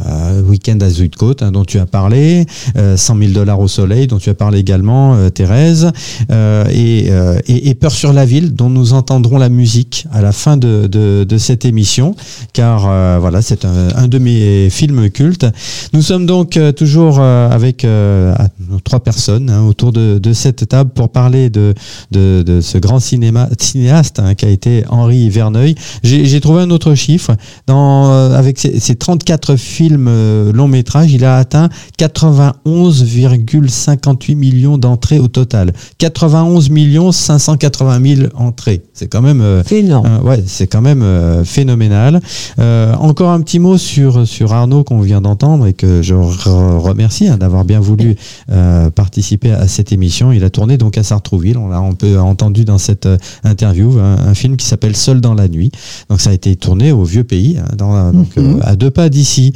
[0.06, 4.06] euh, Week-end à Zuidcote, hein, dont tu as parlé, euh, 100 000 dollars au soleil,
[4.06, 5.90] dont tu as parlé également, euh, Thérèse,
[6.30, 7.10] euh, et,
[7.48, 11.38] et, Peur sur la ville, dont nous entendrons la musique à la fin de, de,
[11.38, 12.14] cette émission,
[12.52, 12.82] car
[13.18, 15.46] voilà, c'est un, de mes films cultes.
[15.92, 17.86] Nous sommes donc toujours avec
[18.84, 21.74] trois personnes hein, autour de, cette table pour parler de,
[22.12, 25.74] de ce grand cinéma cinéaste hein, qui a été Henri Verneuil.
[26.02, 27.32] J'ai trouvé un autre chiffre.
[27.66, 31.68] Dans, euh, avec ses, ses, 34 films euh, long métrage, il a atteint
[31.98, 35.72] 91,58 millions d'entrées au total.
[35.98, 38.82] 91 millions 580 000 entrées.
[38.94, 40.06] C'est quand même euh, énorme.
[40.06, 41.04] Euh, ouais, c'est quand même
[41.44, 42.20] phénoménal.
[42.58, 47.28] encore un petit mot sur sur Arnaud qu'on vient d'entendre et que je re remercie
[47.28, 48.16] hein, d'avoir bien voulu
[48.94, 50.32] participer à cette émission.
[50.32, 51.58] Il a tourné donc à Sartrouville.
[51.58, 53.08] On l'a un peu entendu dans cette
[53.44, 55.70] interview, un, un film qui s'appelle Seul dans la nuit.
[56.08, 58.60] Donc ça a été tourné au vieux pays, hein, dans, donc, mm -hmm.
[58.62, 59.52] à deux pas d'ici.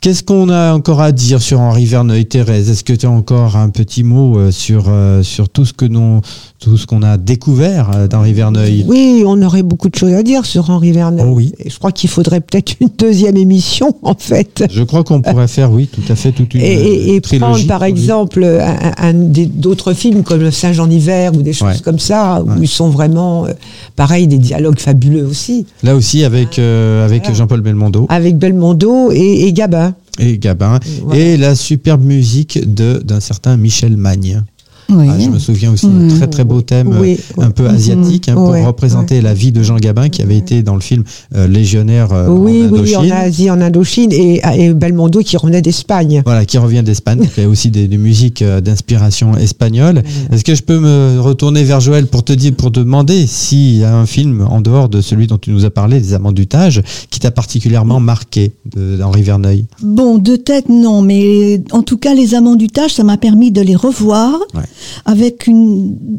[0.00, 2.70] Qu'est-ce qu'on a encore à dire sur Henri Verneuil, Thérèse?
[2.70, 4.82] Est-ce que tu as encore un petit mot sur
[5.22, 6.20] sur tout ce que nous,
[6.60, 10.44] tout ce qu'on a découvert d'Henri Verneuil Oui, on aurait beaucoup de choses à dire
[10.44, 11.26] sur Henri Verneuil.
[11.26, 11.52] Oh oui.
[11.58, 14.64] Et je crois qu'il faudrait peut-être une deuxième émission en fait.
[14.70, 17.66] Je crois qu'on pourrait faire, oui, tout à fait toute une et, et trilogie, prendre
[17.66, 21.80] par exemple un, un d'autres films comme Le Singe en hiver ou des choses ouais.
[21.82, 22.56] comme ça où ouais.
[22.60, 23.52] ils sont vraiment, euh,
[23.96, 27.38] pareil, des dialogues fabuleux aussi, Là aussi avec, euh, avec Voilà.
[27.38, 29.94] Jean-Paul Belmondo avec Belmondo et, et Gabin.
[30.18, 30.78] et Gabin.
[31.04, 31.18] Voilà.
[31.20, 34.42] Et la superbe musique d'un certain Michel Magne.
[34.90, 35.06] Oui.
[35.08, 37.18] Ah, je me souviens aussi d'un très très beau thème Oui.
[37.38, 40.36] euh, un peu asiatique hein, pour Ouais, représenter la vie de Jean Gabin qui avait
[40.36, 41.04] été dans le film
[41.36, 43.12] euh, Légionnaire euh, oui, en oui, en Indochine.
[43.12, 46.22] Asie, en Indochine, et, et Belmondo qui revenait d'Espagne.
[46.24, 47.20] Voilà, qui revient d'Espagne.
[47.36, 50.02] Il y a aussi des, des musiques euh, d'inspiration espagnole.
[50.32, 53.76] Est-ce que je peux me retourner vers Joël pour te dire, pour te demander s'il
[53.76, 56.32] y a un film en dehors de celui dont tu nous as parlé, Les Amants
[56.32, 61.96] du Tage, qui t'a particulièrement marqué d'Henri Verneuil Bon, de tête, non, mais en tout
[61.98, 64.62] cas, les amants du Tage, ça m'a permis de les revoir Ouais.
[65.04, 65.48] Avec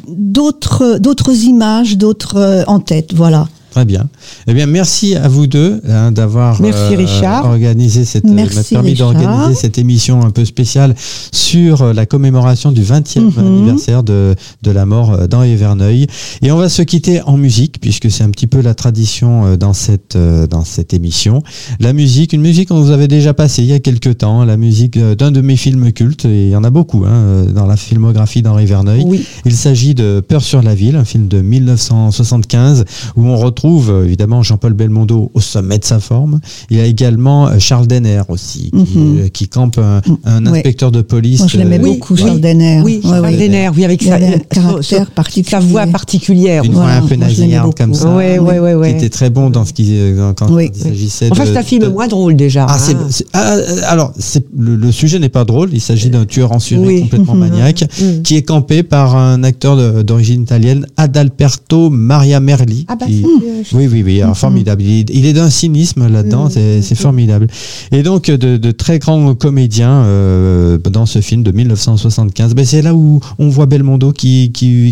[0.07, 3.47] d'autres images, d'autres euh, en tête, voilà.
[3.71, 4.07] Très bien.
[4.47, 7.45] Eh bien, merci à vous deux hein, d'avoir Richard.
[7.45, 10.93] organisé cette, Merci, m'a permis d'organiser cette émission un peu spéciale
[11.31, 13.39] sur euh, la commémoration du 20e Mhm.
[13.39, 16.07] anniversaire de, de la mort euh, d'Henri Verneuil.
[16.41, 19.55] Et on va se quitter en musique puisque c'est un petit peu la tradition euh,
[19.57, 21.41] dans cette euh, dans cette émission.
[21.79, 24.57] La musique, une musique qu'on vous avait déjà passée il y a quelques temps, la
[24.57, 27.45] musique euh, d'un de mes films cultes et il y en a beaucoup hein, euh,
[27.45, 29.03] dans la filmographie d'Henri Verneuil.
[29.05, 29.23] Oui.
[29.45, 32.83] Il s'agit de Peur sur la ville, un film de 1975
[33.15, 36.39] où on retrouve euh, évidemment Jean-Paul Belmondo au sommet de sa forme.
[36.69, 39.19] Il y a également euh, Charles Denner aussi qui, Mhm.
[39.19, 40.57] euh, qui campe un, un Ouais.
[40.59, 41.39] inspecteur de police.
[41.39, 42.21] Moi, je l'aimais euh, oui, beaucoup, oui.
[42.21, 42.81] Charles Denner.
[42.83, 43.37] Oui, Charles ouais.
[43.37, 45.49] Denner, oui, avec sa, avait un caractère sa- particulier.
[45.51, 46.63] sa voix particulière.
[46.63, 48.13] Une voix un peu nasillarde comme ça.
[48.15, 48.91] Ouais, ouais, ouais, ouais.
[48.91, 50.69] Qui était très bon dans ce qui euh, quand Oui.
[50.73, 51.49] il s'agissait Enfin, de.
[51.51, 52.65] c'est un film de- moins drôle déjà.
[52.69, 53.07] Ah, hein.
[53.33, 54.13] ah, euh, alors,
[54.57, 55.69] le, le sujet n'est pas drôle.
[55.73, 57.01] Il s'agit d'un tueur en série Oui.
[57.03, 58.21] complètement maniaque Mhm.
[58.23, 62.85] qui est campé par un acteur d'origine italienne, Adalberto Maria Merli.
[62.87, 63.25] Ah bah, qui-
[63.73, 64.35] Oui, oui, oui, alors, Mhm.
[64.35, 64.81] formidable.
[64.83, 66.81] Il, est- d'un cynisme là-dedans, Mhm.
[66.81, 67.47] c'est, formidable.
[67.91, 72.53] Et donc, de, très grands comédiens euh, dans ce film de 1975.
[72.55, 74.51] Ben, c'est là où on voit Belmondo qui,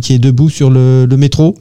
[0.10, 1.56] est debout sur le, métro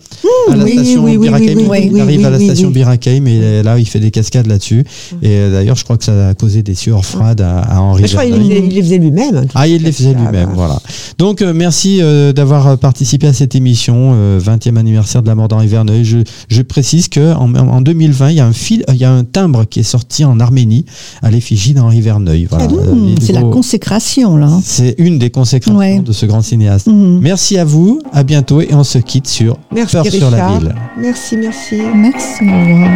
[0.51, 1.59] à la station oui, Birakeim.
[1.59, 2.70] il arrive à la station.
[2.70, 4.84] Birakeim et là, il fait des cascades là-dessus.
[5.22, 8.05] Et euh, d'ailleurs, je crois que ça a causé des sueurs froides à, à Henri
[8.07, 9.46] je crois qu'il les, faisait lui-même.
[9.55, 10.53] Ah, il les faisait Ah, lui-même, bah.
[10.55, 10.80] voilà.
[11.18, 15.49] Donc, euh, merci euh, d'avoir participé à cette émission, euh, 20e anniversaire de la mort
[15.49, 16.05] d'Henri Verneuil.
[16.05, 16.18] Je,
[16.49, 19.24] je précise que en, en 2020, il y a un fil, il y a un
[19.24, 20.84] timbre qui est sorti en Arménie
[21.22, 22.47] à l'effigie d'Henri Verneuil.
[22.51, 22.66] Voilà.
[22.68, 24.49] Mmh, Euh, c'est la consécration, là.
[24.64, 26.01] c'est une des consécrations Ouais.
[26.01, 26.86] de ce grand cinéaste.
[26.86, 27.20] Mhm.
[27.20, 30.18] Merci à vous, à bientôt et on se quitte sur Merci Peur Richard.
[30.20, 30.74] sur la ville.
[30.99, 31.76] Merci, merci.
[31.95, 32.91] Merci, au revoir.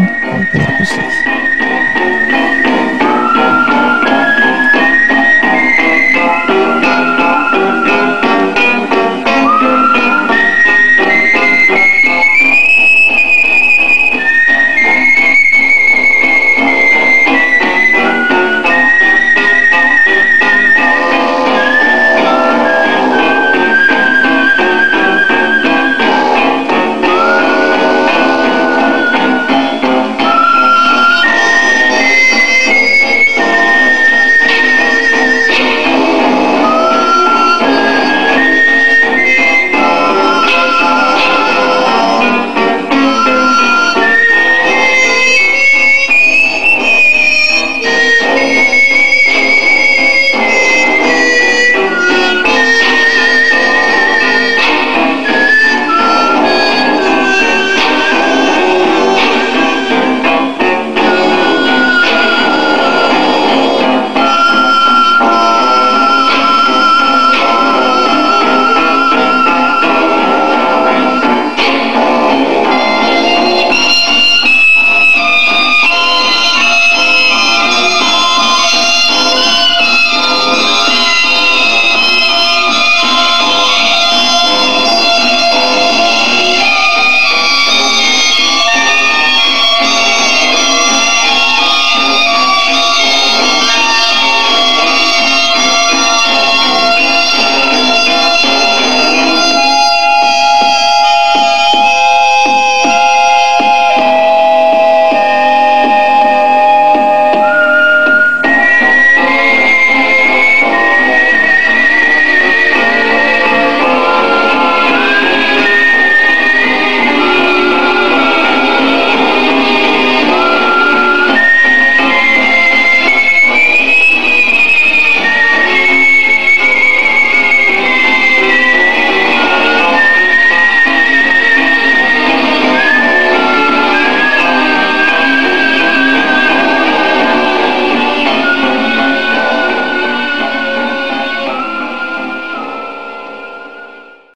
[0.54, 0.94] Merci.